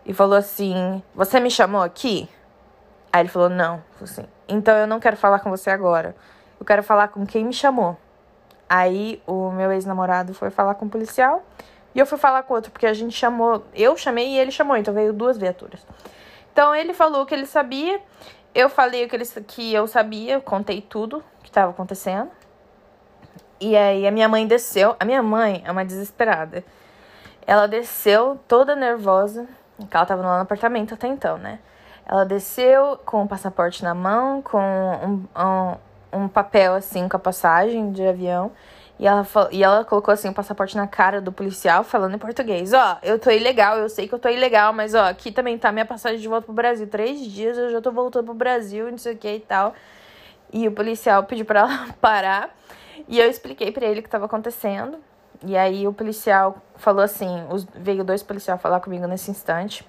[0.05, 2.29] E falou assim: Você me chamou aqui?
[3.11, 3.81] Aí ele falou: Não.
[4.01, 6.15] Assim, então eu não quero falar com você agora.
[6.59, 7.97] Eu quero falar com quem me chamou.
[8.69, 11.43] Aí o meu ex-namorado foi falar com o policial.
[11.93, 13.65] E eu fui falar com outro, porque a gente chamou.
[13.73, 15.85] Eu chamei e ele chamou, então veio duas viaturas.
[16.51, 17.99] Então ele falou o que ele sabia.
[18.55, 22.31] Eu falei o que, eles, que eu sabia, eu contei tudo que estava acontecendo.
[23.59, 24.95] E aí a minha mãe desceu.
[24.97, 26.63] A minha mãe é uma desesperada.
[27.45, 31.59] Ela desceu toda nervosa, porque ela tava lá no apartamento até então, né?
[32.05, 37.19] Ela desceu com o passaporte na mão, com um, um, um papel assim com a
[37.19, 38.53] passagem de avião.
[38.97, 42.71] E ela, e ela colocou assim o passaporte na cara do policial, falando em português.
[42.73, 45.71] Ó, eu tô ilegal, eu sei que eu tô ilegal, mas ó, aqui também tá
[45.71, 46.87] minha passagem de volta pro Brasil.
[46.87, 49.73] Três dias eu já tô voltando pro Brasil, não sei o que e tal.
[50.53, 52.55] E o policial pediu pra ela parar.
[53.07, 54.97] E eu expliquei para ele o que tava acontecendo.
[55.45, 59.85] E aí o policial falou assim: os, veio dois policiais falar comigo nesse instante.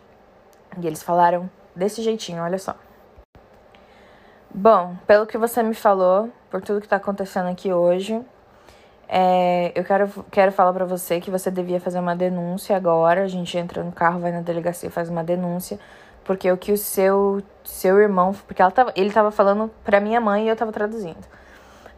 [0.79, 2.75] E eles falaram desse jeitinho, olha só.
[4.53, 8.25] Bom, pelo que você me falou, por tudo que tá acontecendo aqui hoje,
[9.09, 13.23] é, eu quero, quero falar para você que você devia fazer uma denúncia agora.
[13.23, 15.79] A gente entra no carro, vai na delegacia, faz uma denúncia.
[16.25, 18.35] Porque o que o seu, seu irmão.
[18.47, 21.25] Porque ela tava, ele tava falando pra minha mãe e eu tava traduzindo.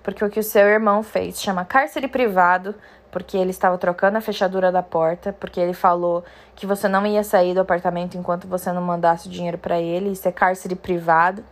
[0.03, 2.75] Porque o que o seu irmão fez chama cárcere privado,
[3.11, 7.25] porque ele estava trocando a fechadura da porta, porque ele falou que você não ia
[7.25, 10.11] sair do apartamento enquanto você não mandasse o dinheiro para ele.
[10.13, 11.43] Isso é cárcere privado.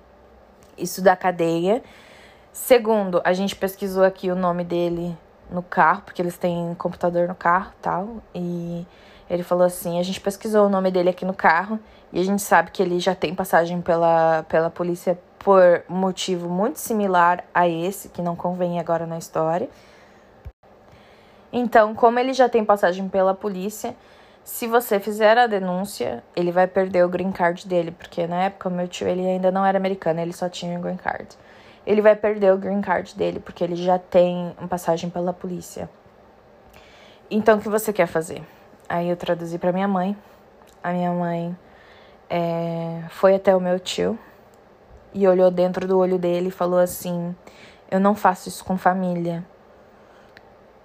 [0.76, 1.82] Isso da cadeia.
[2.52, 5.16] Segundo, a gente pesquisou aqui o nome dele
[5.50, 8.22] no carro, porque eles têm computador no carro tal.
[8.34, 8.86] E
[9.28, 11.78] ele falou assim: a gente pesquisou o nome dele aqui no carro
[12.12, 16.78] e a gente sabe que ele já tem passagem pela, pela polícia por motivo muito
[16.78, 19.68] similar a esse, que não convém agora na história.
[21.52, 23.96] Então, como ele já tem passagem pela polícia,
[24.42, 28.68] se você fizer a denúncia, ele vai perder o green card dele, porque na época
[28.68, 31.28] o meu tio ele ainda não era americano, ele só tinha o green card
[31.86, 35.88] ele vai perder o green card dele, porque ele já tem uma passagem pela polícia.
[37.30, 38.42] Então, o que você quer fazer?
[38.88, 40.16] Aí eu traduzi para minha mãe.
[40.82, 41.56] A minha mãe
[42.28, 44.18] é, foi até o meu tio
[45.14, 47.34] e olhou dentro do olho dele e falou assim:
[47.90, 49.44] Eu não faço isso com família.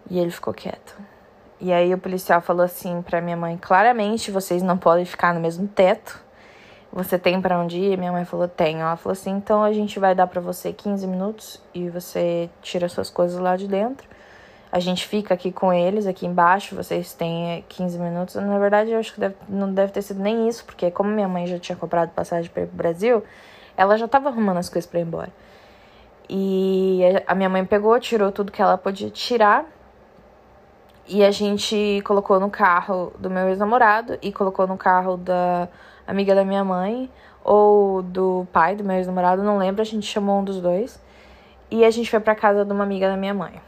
[0.10, 0.98] E ele ficou quieto.
[1.60, 5.40] E aí o policial falou assim para minha mãe: Claramente vocês não podem ficar no
[5.40, 6.24] mesmo teto.
[6.91, 7.97] Você tem para onde ir?
[7.97, 8.80] Minha mãe falou: Tenho.
[8.80, 12.89] Ela falou assim: Então a gente vai dar para você 15 minutos e você tira
[12.89, 14.08] suas coisas lá de dentro.
[14.71, 16.75] A gente fica aqui com eles, aqui embaixo.
[16.75, 18.36] Vocês têm 15 minutos.
[18.36, 21.27] Na verdade, eu acho que deve, não deve ter sido nem isso, porque como minha
[21.27, 23.23] mãe já tinha comprado passagem para pro Brasil,
[23.75, 25.30] ela já tava arrumando as coisas para ir embora.
[26.30, 29.65] E a minha mãe pegou, tirou tudo que ela podia tirar.
[31.08, 35.67] E a gente colocou no carro do meu ex-namorado e colocou no carro da
[36.08, 37.10] amiga da minha mãe
[37.44, 41.00] ou do pai do meu ex-namorado, não lembro, a gente chamou um dos dois.
[41.70, 43.62] E a gente foi pra casa de uma amiga da minha mãe.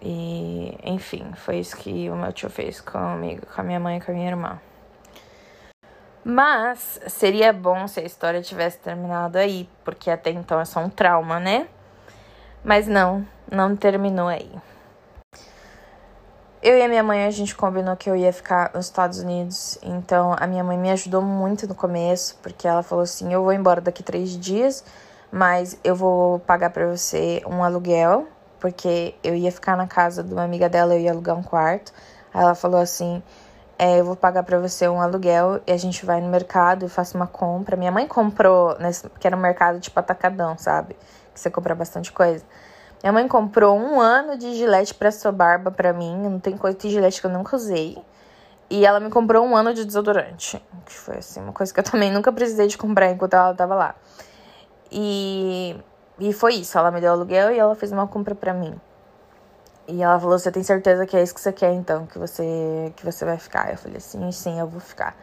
[0.00, 4.00] E, enfim, foi isso que o meu tio fez comigo, com a minha mãe e
[4.00, 4.60] com a minha irmã.
[6.24, 10.90] Mas seria bom se a história tivesse terminado aí, porque até então é só um
[10.90, 11.68] trauma, né?
[12.64, 14.50] Mas não, não terminou aí.
[16.60, 19.78] Eu e a minha mãe, a gente combinou que eu ia ficar nos Estados Unidos.
[19.80, 23.52] Então, a minha mãe me ajudou muito no começo, porque ela falou assim: eu vou
[23.52, 24.84] embora daqui três dias,
[25.30, 28.26] mas eu vou pagar para você um aluguel,
[28.58, 31.92] porque eu ia ficar na casa de uma amiga dela, eu ia alugar um quarto.
[32.34, 33.22] Aí ela falou assim:
[33.78, 36.88] é, eu vou pagar para você um aluguel e a gente vai no mercado e
[36.88, 37.76] faço uma compra.
[37.76, 40.96] Minha mãe comprou, nesse, que era um mercado tipo atacadão, sabe?
[41.32, 42.44] Que você compra bastante coisa.
[43.02, 46.16] Minha mãe comprou um ano de gilete pra sua barba pra mim.
[46.16, 47.96] Não tem coisa de gilete que eu nunca usei.
[48.70, 50.62] E ela me comprou um ano de desodorante.
[50.84, 53.74] Que foi assim, uma coisa que eu também nunca precisei de comprar enquanto ela tava
[53.74, 53.94] lá.
[54.90, 55.76] E,
[56.18, 56.76] e foi isso.
[56.76, 58.74] Ela me deu aluguel e ela fez uma compra pra mim.
[59.86, 62.04] E ela falou: Você tem certeza que é isso que você quer, então?
[62.06, 63.70] Que você, que você vai ficar?
[63.70, 65.16] Eu falei: Sim, sim, eu vou ficar.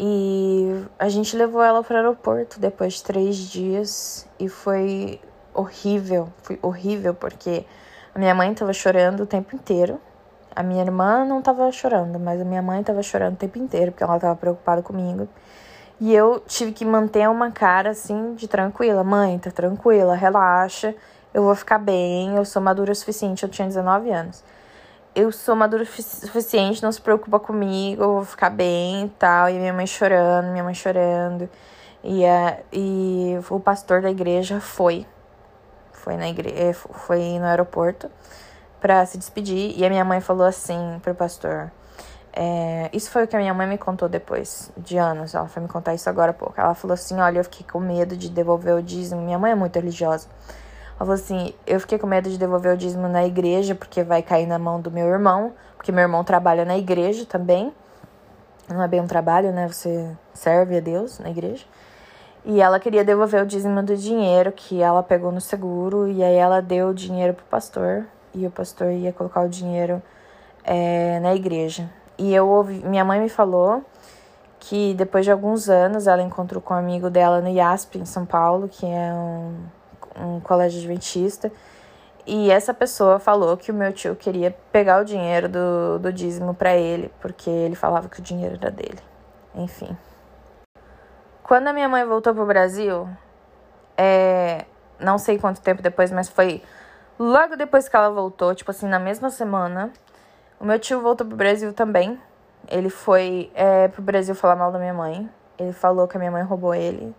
[0.00, 4.26] E a gente levou ela para o aeroporto depois de três dias.
[4.38, 5.20] E foi
[5.54, 7.64] horrível, foi horrível porque
[8.14, 10.00] a minha mãe tava chorando o tempo inteiro.
[10.54, 13.92] A minha irmã não tava chorando, mas a minha mãe tava chorando o tempo inteiro
[13.92, 15.28] porque ela tava preocupada comigo.
[16.00, 19.02] E eu tive que manter uma cara assim de tranquila.
[19.04, 20.94] Mãe, tá tranquila, relaxa,
[21.34, 24.42] eu vou ficar bem, eu sou madura o suficiente, eu tinha 19 anos.
[25.14, 29.50] Eu sou madura o suficiente, não se preocupa comigo, eu vou ficar bem e tal.
[29.50, 31.48] E minha mãe chorando, minha mãe chorando.
[32.02, 35.06] E, a, e o pastor da igreja foi
[35.98, 36.52] foi na igre...
[36.56, 38.10] Eh, foi no aeroporto
[38.80, 41.70] para se despedir e a minha mãe falou assim pro pastor.
[42.32, 42.88] É...
[42.92, 45.34] isso foi o que a minha mãe me contou depois de anos.
[45.34, 46.60] Ela foi me contar isso agora há pouco.
[46.60, 49.20] Ela falou assim: Olha, eu fiquei com medo de devolver o dízimo.
[49.22, 50.28] Minha mãe é muito religiosa.
[50.90, 54.22] Ela falou assim: Eu fiquei com medo de devolver o dízimo na igreja porque vai
[54.22, 57.72] cair na mão do meu irmão, porque meu irmão trabalha na igreja também.
[58.68, 59.66] Não é bem um trabalho, né?
[59.66, 61.64] Você serve a Deus na igreja.
[62.44, 66.08] E ela queria devolver o dízimo do dinheiro que ela pegou no seguro.
[66.08, 68.06] E aí ela deu o dinheiro pro pastor.
[68.34, 70.02] E o pastor ia colocar o dinheiro
[70.64, 71.90] é, na igreja.
[72.16, 73.84] E eu ouvi, minha mãe me falou
[74.60, 78.26] que depois de alguns anos ela encontrou com um amigo dela no IASP, em São
[78.26, 79.54] Paulo, que é um,
[80.20, 81.50] um colégio adventista.
[82.26, 86.52] E essa pessoa falou que o meu tio queria pegar o dinheiro do, do dízimo
[86.52, 88.98] para ele, porque ele falava que o dinheiro era dele.
[89.54, 89.96] Enfim.
[91.48, 93.08] Quando a minha mãe voltou pro Brasil,
[93.96, 94.66] é,
[95.00, 96.62] não sei quanto tempo depois, mas foi
[97.18, 99.90] logo depois que ela voltou, tipo assim, na mesma semana.
[100.60, 102.20] O meu tio voltou pro Brasil também.
[102.68, 105.26] Ele foi é, pro Brasil falar mal da minha mãe.
[105.58, 107.16] Ele falou que a minha mãe roubou ele.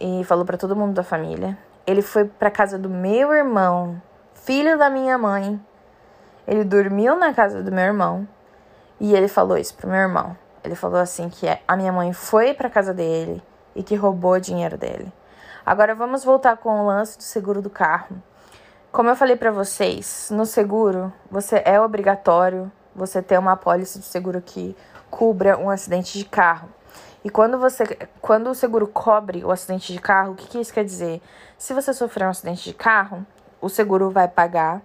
[0.00, 1.56] E falou para todo mundo da família.
[1.86, 4.02] Ele foi pra casa do meu irmão,
[4.34, 5.64] filho da minha mãe.
[6.44, 8.26] Ele dormiu na casa do meu irmão.
[8.98, 10.36] E ele falou isso pro meu irmão.
[10.64, 13.42] Ele falou assim que a minha mãe foi para casa dele
[13.76, 15.12] e que roubou o dinheiro dele.
[15.64, 18.16] Agora vamos voltar com o lance do seguro do carro.
[18.90, 24.06] Como eu falei para vocês, no seguro você é obrigatório você ter uma apólice de
[24.06, 24.74] seguro que
[25.10, 26.70] cubra um acidente de carro.
[27.22, 27.84] E quando você,
[28.22, 31.20] quando o seguro cobre o acidente de carro, o que, que isso quer dizer?
[31.58, 33.26] Se você sofrer um acidente de carro,
[33.60, 34.80] o seguro vai pagar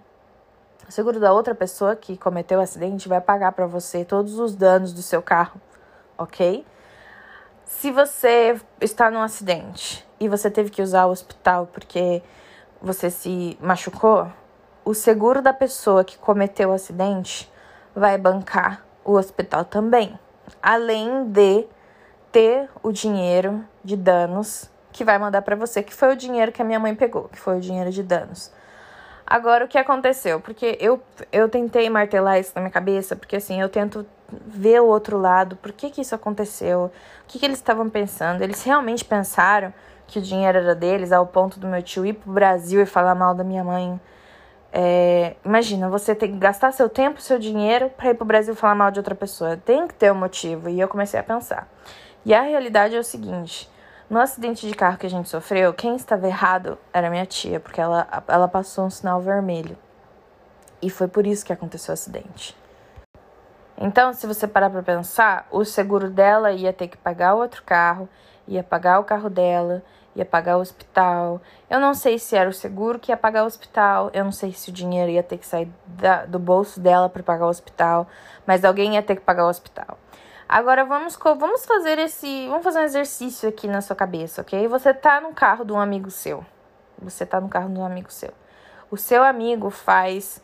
[0.86, 4.56] o seguro da outra pessoa que cometeu o acidente vai pagar para você todos os
[4.56, 5.60] danos do seu carro
[6.20, 6.64] ok?
[7.64, 12.22] Se você está num acidente e você teve que usar o hospital porque
[12.80, 14.30] você se machucou,
[14.84, 17.50] o seguro da pessoa que cometeu o acidente
[17.94, 20.18] vai bancar o hospital também,
[20.62, 21.66] além de
[22.30, 26.60] ter o dinheiro de danos que vai mandar para você, que foi o dinheiro que
[26.60, 28.52] a minha mãe pegou, que foi o dinheiro de danos.
[29.26, 30.40] Agora, o que aconteceu?
[30.40, 34.04] Porque eu, eu tentei martelar isso na minha cabeça, porque assim, eu tento
[34.46, 36.90] ver o outro lado, por que, que isso aconteceu, o
[37.26, 38.42] que, que eles estavam pensando.
[38.42, 39.72] Eles realmente pensaram
[40.06, 43.14] que o dinheiro era deles, ao ponto do meu tio ir pro Brasil e falar
[43.14, 44.00] mal da minha mãe.
[44.72, 48.74] É, imagina, você tem que gastar seu tempo, seu dinheiro para ir pro Brasil falar
[48.74, 49.56] mal de outra pessoa.
[49.56, 50.68] Tem que ter um motivo.
[50.68, 51.68] E eu comecei a pensar.
[52.24, 53.70] E a realidade é o seguinte:
[54.08, 57.80] no acidente de carro que a gente sofreu, quem estava errado era minha tia, porque
[57.80, 59.76] ela, ela passou um sinal vermelho.
[60.82, 62.56] E foi por isso que aconteceu o acidente.
[63.82, 67.62] Então, se você parar para pensar, o seguro dela ia ter que pagar o outro
[67.62, 68.06] carro,
[68.46, 69.82] ia pagar o carro dela,
[70.14, 71.40] ia pagar o hospital.
[71.68, 74.52] Eu não sei se era o seguro que ia pagar o hospital, eu não sei
[74.52, 78.06] se o dinheiro ia ter que sair da, do bolso dela para pagar o hospital,
[78.46, 79.98] mas alguém ia ter que pagar o hospital.
[80.46, 82.48] Agora vamos, vamos fazer esse.
[82.48, 84.68] Vamos fazer um exercício aqui na sua cabeça, ok?
[84.68, 86.44] Você tá no carro de um amigo seu.
[87.00, 88.32] Você tá no carro de um amigo seu.
[88.90, 90.42] O seu amigo faz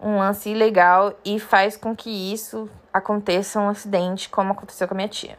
[0.00, 4.96] um lance ilegal e faz com que isso aconteça um acidente como aconteceu com a
[4.96, 5.38] minha tia.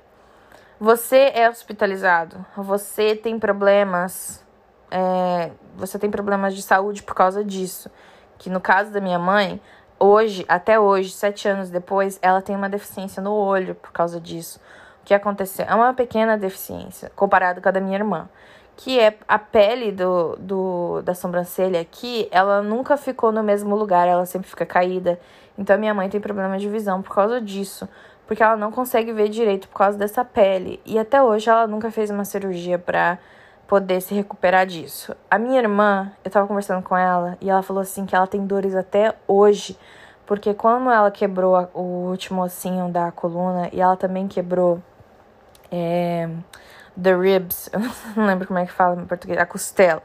[0.79, 4.43] Você é hospitalizado, você tem problemas,
[4.89, 7.89] é, você tem problemas de saúde por causa disso.
[8.37, 9.61] Que no caso da minha mãe,
[9.99, 14.59] hoje, até hoje, sete anos depois, ela tem uma deficiência no olho por causa disso.
[15.01, 15.65] O que aconteceu?
[15.67, 18.27] É uma pequena deficiência comparado com a da minha irmã
[18.83, 24.07] que é a pele do, do, da sobrancelha aqui, ela nunca ficou no mesmo lugar,
[24.07, 25.19] ela sempre fica caída.
[25.55, 27.87] Então minha mãe tem problema de visão por causa disso,
[28.25, 30.81] porque ela não consegue ver direito por causa dessa pele.
[30.83, 33.19] E até hoje ela nunca fez uma cirurgia para
[33.67, 35.15] poder se recuperar disso.
[35.29, 38.47] A minha irmã, eu tava conversando com ela e ela falou assim que ela tem
[38.47, 39.77] dores até hoje,
[40.25, 44.81] porque quando ela quebrou o último ossinho da coluna e ela também quebrou
[45.71, 46.27] é,
[47.01, 47.79] the ribs, eu
[48.15, 50.03] não lembro como é que fala em português, a costela.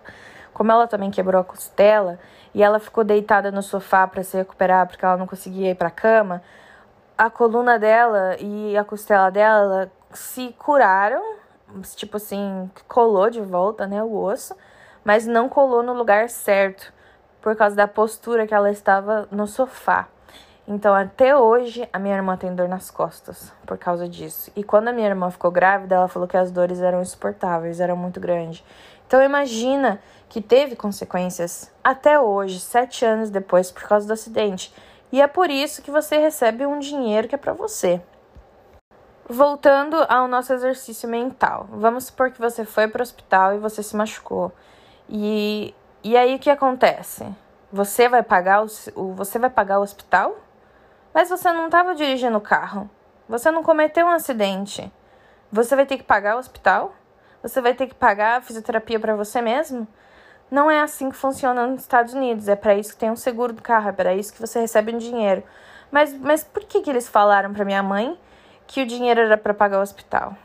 [0.52, 2.18] Como ela também quebrou a costela
[2.54, 5.90] e ela ficou deitada no sofá para se recuperar porque ela não conseguia ir para
[5.90, 6.42] cama,
[7.16, 11.36] a coluna dela e a costela dela se curaram,
[11.94, 14.54] tipo assim, colou de volta, né, o osso,
[15.04, 16.92] mas não colou no lugar certo
[17.40, 20.08] por causa da postura que ela estava no sofá.
[20.68, 24.50] Então, até hoje, a minha irmã tem dor nas costas por causa disso.
[24.56, 27.96] E quando a minha irmã ficou grávida, ela falou que as dores eram insuportáveis, eram
[27.96, 28.64] muito grandes.
[29.06, 34.74] Então, imagina que teve consequências até hoje, sete anos depois, por causa do acidente.
[35.12, 38.02] E é por isso que você recebe um dinheiro que é para você.
[39.28, 41.68] Voltando ao nosso exercício mental.
[41.70, 44.50] Vamos supor que você foi para o hospital e você se machucou.
[45.08, 47.24] E, e aí o que acontece?
[47.72, 50.36] Você vai pagar o, você vai pagar o hospital?
[51.16, 52.90] Mas você não estava dirigindo o carro.
[53.26, 54.92] Você não cometeu um acidente.
[55.50, 56.94] Você vai ter que pagar o hospital?
[57.42, 59.88] Você vai ter que pagar a fisioterapia para você mesmo?
[60.50, 62.48] Não é assim que funciona nos Estados Unidos.
[62.48, 64.94] É para isso que tem um seguro do carro, é para isso que você recebe
[64.94, 65.42] um dinheiro.
[65.90, 68.20] Mas, mas por que, que eles falaram para minha mãe
[68.66, 70.36] que o dinheiro era para pagar o hospital?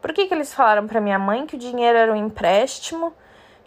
[0.00, 3.12] Por que, que eles falaram para minha mãe que o dinheiro era um empréstimo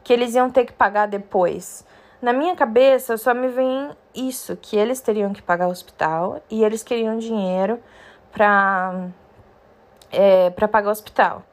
[0.01, 1.85] que eles iam ter que pagar depois?
[2.21, 6.63] Na minha cabeça só me vem isso, que eles teriam que pagar o hospital e
[6.63, 7.79] eles queriam dinheiro
[8.31, 9.09] para
[10.11, 11.43] é, para pagar o hospital.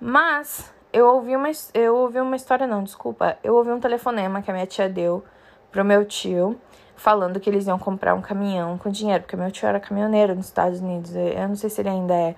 [0.00, 3.38] Mas eu ouvi uma eu ouvi uma história não, desculpa.
[3.42, 5.24] Eu ouvi um telefonema que a minha tia deu
[5.70, 6.58] pro meu tio
[6.96, 10.46] falando que eles iam comprar um caminhão com dinheiro, porque meu tio era caminhoneiro nos
[10.46, 11.14] Estados Unidos.
[11.14, 12.34] Eu não sei se ele ainda é.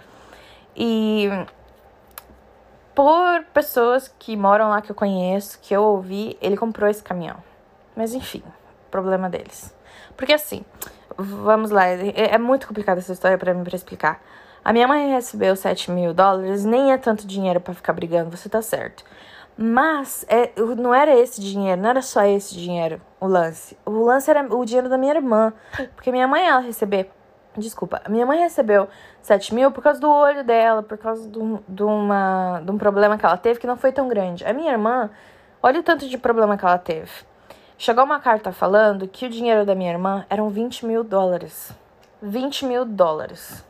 [0.77, 1.29] E
[2.95, 7.37] por pessoas que moram lá que eu conheço, que eu ouvi, ele comprou esse caminhão.
[7.97, 8.43] Mas enfim,
[8.91, 9.75] problema deles.
[10.17, 10.65] Porque assim,
[11.17, 14.21] vamos lá, é, é muito complicada essa história para mim pra explicar.
[14.65, 18.49] A minha mãe recebeu 7 mil dólares, nem é tanto dinheiro para ficar brigando, você
[18.49, 19.05] tá certo.
[19.57, 23.77] Mas é, não era esse dinheiro, não era só esse dinheiro, o lance.
[23.85, 25.53] O lance era o dinheiro da minha irmã.
[25.95, 27.07] Porque minha mãe, ela recebeu.
[27.57, 28.89] Desculpa, minha mãe recebeu
[29.23, 33.19] 7 mil por causa do olho dela, por causa do, de, uma, de um problema
[33.19, 34.47] que ela teve que não foi tão grande.
[34.47, 35.11] A minha irmã,
[35.63, 37.11] olha o tanto de problema que ela teve.
[37.83, 41.73] Chegou uma carta falando que o dinheiro da minha irmã eram 20 mil dólares.
[42.21, 43.65] 20 mil dólares.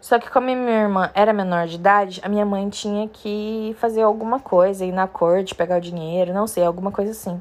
[0.00, 4.00] Só que como minha irmã era menor de idade, a minha mãe tinha que fazer
[4.00, 7.38] alguma coisa, ir na corte, pegar o dinheiro, não sei, alguma coisa assim.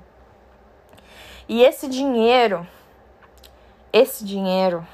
[1.47, 2.67] E esse dinheiro,
[3.93, 4.85] esse dinheiro,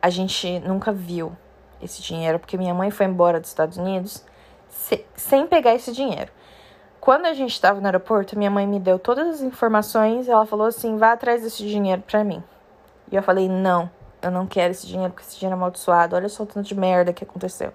[0.00, 1.36] a gente nunca viu
[1.82, 4.24] esse dinheiro, porque minha mãe foi embora dos Estados Unidos
[5.16, 6.30] sem pegar esse dinheiro.
[7.06, 10.66] Quando a gente estava no aeroporto, minha mãe me deu todas as informações ela falou
[10.66, 12.42] assim: vá atrás desse dinheiro pra mim.
[13.12, 13.88] E eu falei: não,
[14.20, 16.16] eu não quero esse dinheiro porque esse dinheiro é amaldiçoado.
[16.16, 17.72] Olha só o tanto de merda que aconteceu.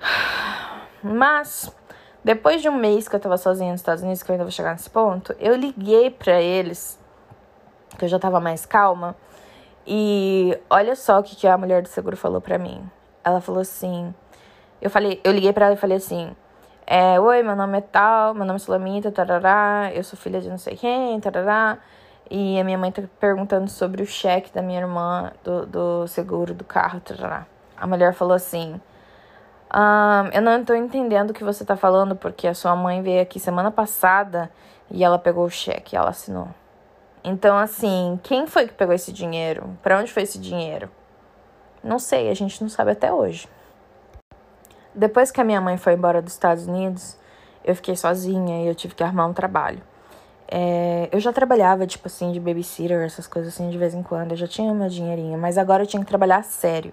[1.04, 1.70] Mas,
[2.24, 4.50] depois de um mês que eu tava sozinha nos Estados Unidos, que eu ainda vou
[4.50, 6.98] chegar nesse ponto, eu liguei pra eles,
[7.98, 9.14] que eu já tava mais calma.
[9.86, 12.82] E olha só o que, que a mulher do seguro falou pra mim.
[13.22, 14.14] Ela falou assim.
[14.80, 16.34] Eu falei, eu liguei para ela e falei assim:
[16.90, 20.50] é, Oi, meu nome é tal, meu nome é Sulamita, tarará, eu sou filha de
[20.50, 21.78] não sei quem, tarará.
[22.28, 26.52] E a minha mãe tá perguntando sobre o cheque da minha irmã do, do seguro
[26.52, 27.46] do carro, tarará.
[27.76, 28.80] A mulher falou assim:
[29.70, 33.22] ah, Eu não tô entendendo o que você tá falando, porque a sua mãe veio
[33.22, 34.50] aqui semana passada
[34.90, 36.48] e ela pegou o cheque, ela assinou.
[37.22, 39.78] Então, assim, quem foi que pegou esse dinheiro?
[39.80, 40.90] Para onde foi esse dinheiro?
[41.84, 43.48] Não sei, a gente não sabe até hoje.
[44.94, 47.16] Depois que a minha mãe foi embora dos Estados Unidos,
[47.64, 49.82] eu fiquei sozinha e eu tive que arrumar um trabalho.
[50.48, 54.32] É, eu já trabalhava, tipo assim, de babysitter, essas coisas assim, de vez em quando.
[54.32, 56.92] Eu já tinha meu dinheirinho, mas agora eu tinha que trabalhar sério.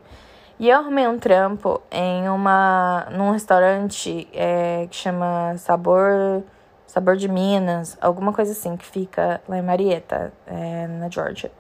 [0.60, 6.43] E eu arrumei um trampo em uma, num restaurante é, que chama Sabor,
[6.86, 11.52] Sabor de Minas, alguma coisa assim, que fica lá em Marietta, é, na Georgia.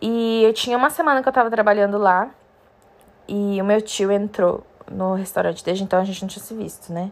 [0.00, 2.30] E eu tinha uma semana que eu tava trabalhando lá.
[3.26, 5.64] E o meu tio entrou no restaurante.
[5.64, 7.10] Desde então a gente não tinha se visto, né?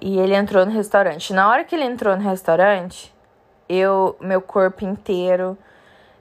[0.00, 1.32] E ele entrou no restaurante.
[1.32, 3.14] Na hora que ele entrou no restaurante,
[3.68, 5.58] eu, meu corpo inteiro,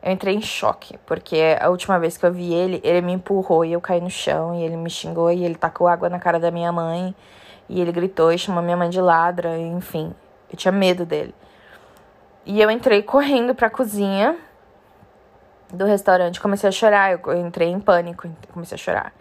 [0.03, 0.97] eu entrei em choque.
[1.05, 4.09] Porque a última vez que eu vi ele, ele me empurrou e eu caí no
[4.09, 4.53] chão.
[4.53, 7.15] E ele me xingou e ele tacou água na cara da minha mãe.
[7.69, 9.57] E ele gritou e chamou minha mãe de ladra.
[9.57, 10.13] Enfim,
[10.51, 11.33] eu tinha medo dele.
[12.45, 14.35] E eu entrei correndo pra cozinha
[15.71, 17.11] do restaurante, comecei a chorar.
[17.11, 19.13] Eu entrei em pânico, comecei a chorar.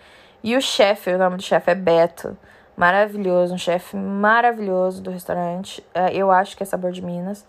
[0.43, 2.37] E o chefe, o nome do chefe é Beto.
[2.77, 5.85] Maravilhoso, um chefe maravilhoso do restaurante.
[5.93, 7.45] É, eu acho que é Sabor de Minas.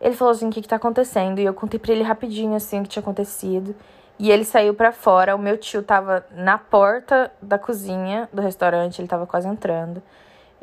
[0.00, 1.38] Ele falou assim: o que, que tá acontecendo?
[1.40, 3.74] E eu contei pra ele rapidinho assim o que tinha acontecido.
[4.18, 5.36] E ele saiu para fora.
[5.36, 10.02] O meu tio tava na porta da cozinha do restaurante, ele tava quase entrando.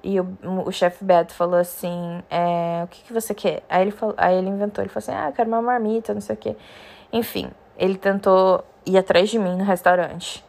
[0.04, 3.64] E o, o chefe Beto falou assim: é, o que, que você quer?
[3.70, 6.22] Aí ele, falou, aí ele inventou, ele falou assim: ah, eu quero uma marmita, não
[6.22, 6.56] sei o quê.
[7.12, 10.44] Enfim, ele tentou ir atrás de mim no restaurante.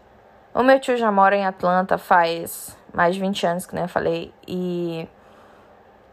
[0.54, 3.88] O meu tio já mora em Atlanta faz mais de 20 anos, que nem eu
[3.88, 5.08] falei, e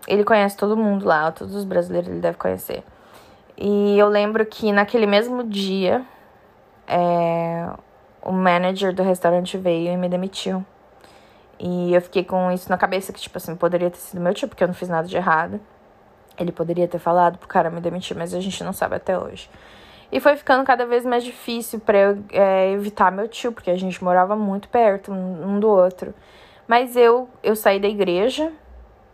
[0.08, 2.84] ele conhece todo mundo lá, todos os brasileiros ele deve conhecer.
[3.56, 6.04] E eu lembro que naquele mesmo dia,
[6.88, 7.70] é,
[8.24, 10.66] o manager do restaurante veio e me demitiu.
[11.60, 14.48] E eu fiquei com isso na cabeça, que, tipo assim, poderia ter sido meu tio,
[14.48, 15.62] porque eu não fiz nada de errado.
[16.36, 19.48] Ele poderia ter falado pro cara me demitir, mas a gente não sabe até hoje.
[20.12, 23.78] E foi ficando cada vez mais difícil para eu é, evitar meu tio, porque a
[23.78, 26.14] gente morava muito perto um do outro.
[26.68, 28.52] Mas eu, eu saí da igreja,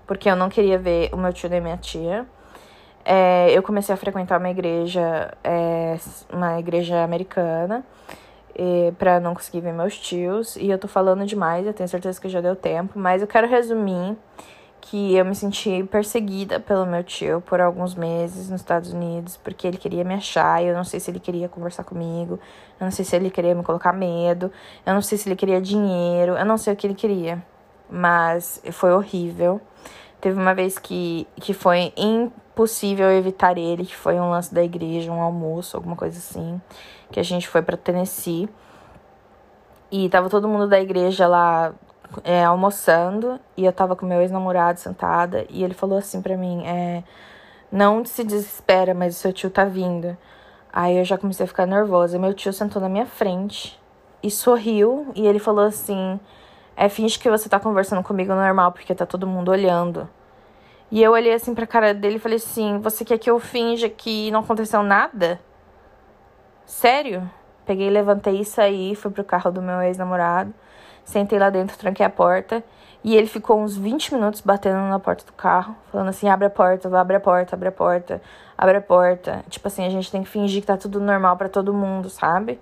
[0.08, 2.26] porque eu não queria ver o meu tio e minha tia.
[3.06, 5.98] É, eu comecei a frequentar uma igreja, é,
[6.32, 7.86] uma igreja americana,
[8.98, 10.56] para não conseguir ver meus tios.
[10.56, 13.48] E eu tô falando demais, eu tenho certeza que já deu tempo, mas eu quero
[13.48, 14.18] resumir
[14.82, 19.68] que eu me senti perseguida pelo meu tio por alguns meses nos Estados Unidos, porque
[19.68, 22.40] ele queria me achar, eu não sei se ele queria conversar comigo,
[22.80, 24.52] eu não sei se ele queria me colocar medo,
[24.86, 27.44] eu não sei se ele queria dinheiro, eu não sei o que ele queria,
[27.90, 29.60] mas foi horrível.
[30.22, 35.12] Teve uma vez que, que foi impossível evitar ele, que foi um lance da igreja,
[35.12, 36.60] um almoço, alguma coisa assim,
[37.12, 38.50] que a gente foi para Tennessee.
[39.92, 41.74] E tava todo mundo da igreja lá
[42.24, 46.66] é, almoçando e eu tava com meu ex-namorado sentada e ele falou assim pra mim:
[46.66, 47.04] é,
[47.72, 50.18] Não se desespera, mas o seu tio tá vindo.
[50.72, 52.20] Aí eu já comecei a ficar nervosa.
[52.20, 53.80] Meu tio sentou na minha frente
[54.22, 56.20] e sorriu e ele falou assim:
[56.76, 60.10] É, finge que você tá conversando comigo normal porque tá todo mundo olhando.
[60.90, 63.90] E eu olhei assim pra cara dele e falei assim: Você quer que eu finja
[63.90, 65.40] que não aconteceu nada?
[66.66, 67.30] Sério?
[67.66, 70.54] Peguei, levantei e saí, fui pro carro do meu ex-namorado.
[71.08, 72.62] Sentei lá dentro, tranquei a porta.
[73.02, 76.50] E ele ficou uns 20 minutos batendo na porta do carro, falando assim: abre a
[76.50, 78.22] porta, abre a porta, abre a porta,
[78.58, 79.46] abre a porta.
[79.50, 82.60] Tipo assim, a gente tem que fingir que tá tudo normal para todo mundo, sabe?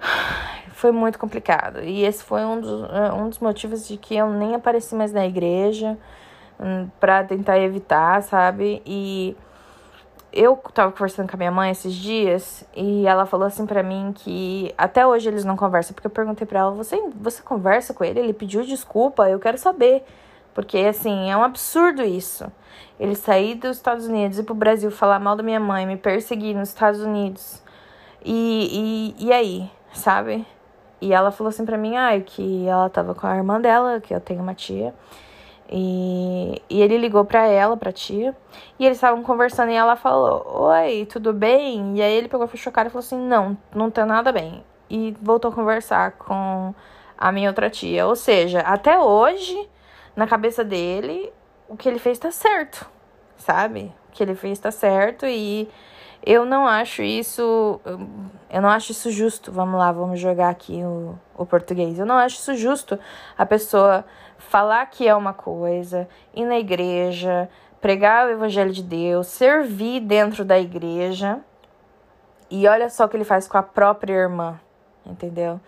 [0.72, 1.82] Foi muito complicado.
[1.82, 5.26] E esse foi um dos, um dos motivos de que eu nem apareci mais na
[5.26, 5.98] igreja,
[6.58, 8.80] hum, pra tentar evitar, sabe?
[8.86, 9.36] E
[10.32, 14.12] eu tava conversando com a minha mãe esses dias e ela falou assim para mim
[14.14, 18.04] que até hoje eles não conversam, porque eu perguntei para ela: "Você você conversa com
[18.04, 18.20] ele?
[18.20, 19.28] Ele pediu desculpa?
[19.28, 20.04] Eu quero saber".
[20.54, 22.50] Porque assim, é um absurdo isso.
[22.98, 26.54] Ele sair dos Estados Unidos e pro Brasil falar mal da minha mãe, me perseguir
[26.56, 27.62] nos Estados Unidos.
[28.24, 30.46] E e, e aí, sabe?
[31.00, 34.14] E ela falou assim para mim: "Ai, que ela tava com a irmã dela, que
[34.14, 34.94] eu tenho uma tia".
[35.72, 38.36] E, e ele ligou pra ela, pra tia,
[38.76, 41.96] e eles estavam conversando e ela falou: Oi, tudo bem?
[41.96, 44.64] E aí ele pegou, foi chocado e falou assim: Não, não tá nada bem.
[44.88, 46.74] E voltou a conversar com
[47.16, 48.04] a minha outra tia.
[48.06, 49.68] Ou seja, até hoje,
[50.16, 51.32] na cabeça dele,
[51.68, 52.90] o que ele fez tá certo,
[53.36, 53.92] sabe?
[54.08, 55.68] O que ele fez tá certo e
[56.26, 57.80] eu não acho isso.
[58.50, 59.52] Eu não acho isso justo.
[59.52, 61.98] Vamos lá, vamos jogar aqui o, o português.
[61.98, 62.98] Eu não acho isso justo
[63.38, 64.04] a pessoa
[64.40, 67.48] falar que é uma coisa, ir na igreja,
[67.80, 71.38] pregar o evangelho de Deus, servir dentro da igreja.
[72.50, 74.58] E olha só o que ele faz com a própria irmã,
[75.06, 75.60] entendeu?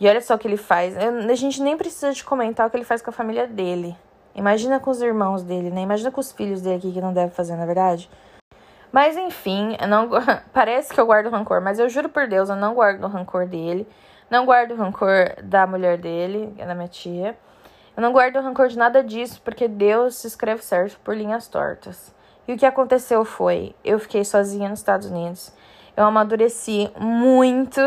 [0.00, 0.96] E olha só o que ele faz.
[0.96, 3.96] A gente nem precisa de comentar o que ele faz com a família dele.
[4.34, 5.82] Imagina com os irmãos dele, né?
[5.82, 8.10] Imagina com os filhos dele aqui que não deve fazer, na é verdade.
[8.90, 10.08] Mas enfim, não
[10.52, 13.86] parece que eu guardo rancor, mas eu juro por Deus, eu não guardo rancor dele.
[14.30, 17.36] Não guardo rancor da mulher dele, da minha tia.
[17.96, 22.12] Eu não guardo rancor de nada disso, porque Deus se escreve certo por linhas tortas.
[22.46, 25.52] E o que aconteceu foi, eu fiquei sozinha nos Estados Unidos.
[25.96, 27.80] Eu amadureci muito.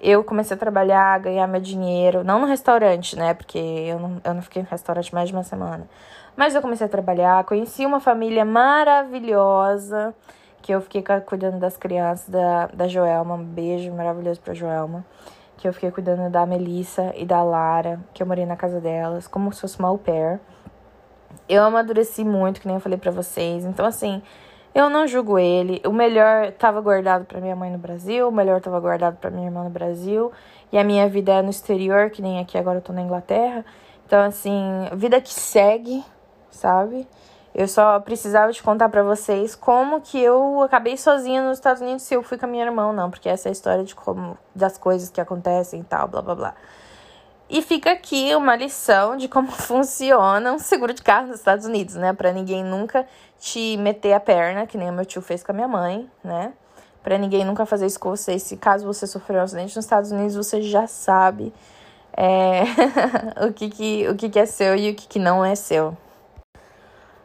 [0.00, 3.34] Eu comecei a trabalhar, ganhar meu dinheiro, não no restaurante, né?
[3.34, 5.88] Porque eu não, eu não fiquei no restaurante mais de uma semana.
[6.36, 10.14] Mas eu comecei a trabalhar, conheci uma família maravilhosa
[10.62, 13.34] que eu fiquei cuidando das crianças, da, da Joelma.
[13.34, 15.04] Um beijo maravilhoso pra Joelma.
[15.58, 19.28] Que eu fiquei cuidando da Melissa e da Lara, que eu morei na casa delas,
[19.28, 20.40] como se fosse uma au pair.
[21.46, 23.64] Eu amadureci muito, que nem eu falei pra vocês.
[23.64, 24.22] Então, assim,
[24.74, 25.82] eu não julgo ele.
[25.84, 29.46] O melhor tava guardado para minha mãe no Brasil, o melhor tava guardado para minha
[29.46, 30.30] irmã no Brasil.
[30.70, 33.64] E a minha vida é no exterior, que nem aqui agora eu tô na Inglaterra.
[34.06, 34.62] Então, assim,
[34.94, 36.04] vida que segue,
[36.50, 37.06] sabe?
[37.58, 42.04] Eu só precisava te contar para vocês como que eu acabei sozinha nos Estados Unidos
[42.04, 44.38] se eu fui com a minha irmã, não, porque essa é a história de como
[44.54, 46.54] das coisas que acontecem e tal, blá blá blá.
[47.50, 51.96] E fica aqui uma lição de como funciona um seguro de carro nos Estados Unidos,
[51.96, 52.12] né?
[52.12, 53.04] Para ninguém nunca
[53.40, 56.52] te meter a perna, que nem o meu tio fez com a minha mãe, né?
[57.02, 58.38] Para ninguém nunca fazer isso com você.
[58.38, 61.52] Se caso você sofreu um acidente nos Estados Unidos, você já sabe
[62.16, 62.62] é,
[63.44, 65.96] o, que, que, o que, que é seu e o que, que não é seu.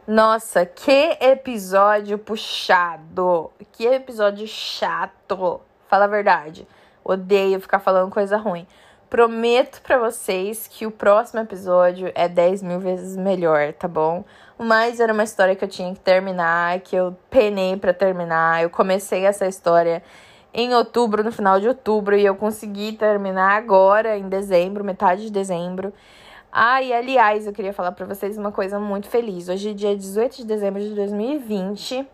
[0.06, 3.50] Nossa, que episódio puxado!
[3.72, 5.62] Que episódio chato!
[5.88, 6.68] Fala a verdade.
[7.02, 8.66] Odeio ficar falando coisa ruim.
[9.08, 14.26] Prometo para vocês que o próximo episódio é 10 mil vezes melhor, tá bom?
[14.58, 18.62] Mas era uma história que eu tinha que terminar, que eu penei para terminar.
[18.62, 20.02] Eu comecei essa história
[20.52, 25.30] em outubro, no final de outubro, e eu consegui terminar agora, em dezembro, metade de
[25.30, 25.94] dezembro.
[26.56, 29.48] Ah, e aliás, eu queria falar para vocês uma coisa muito feliz.
[29.48, 32.06] Hoje é dia 18 de dezembro de 2020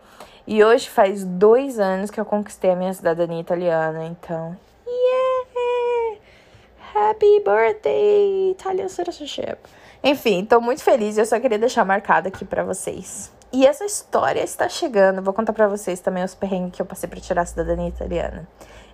[0.47, 4.03] e hoje faz dois anos que eu conquistei a minha cidadania italiana.
[4.03, 6.19] Então, yeah!
[6.95, 9.57] Happy birthday, Italian citizenship!
[10.03, 13.31] Enfim, tô muito feliz e eu só queria deixar marcado aqui para vocês.
[13.53, 15.21] E essa história está chegando.
[15.21, 18.47] Vou contar para vocês também os perrengues que eu passei para tirar a cidadania italiana.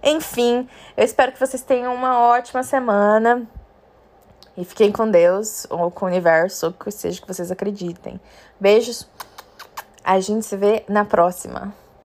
[0.04, 0.68] Enfim,
[0.98, 3.48] eu espero que vocês tenham uma ótima semana.
[4.58, 8.20] E fiquem com Deus, ou com o universo, ou que seja que vocês acreditem.
[8.60, 9.08] Beijos.
[10.04, 11.74] A gente se vê na próxima.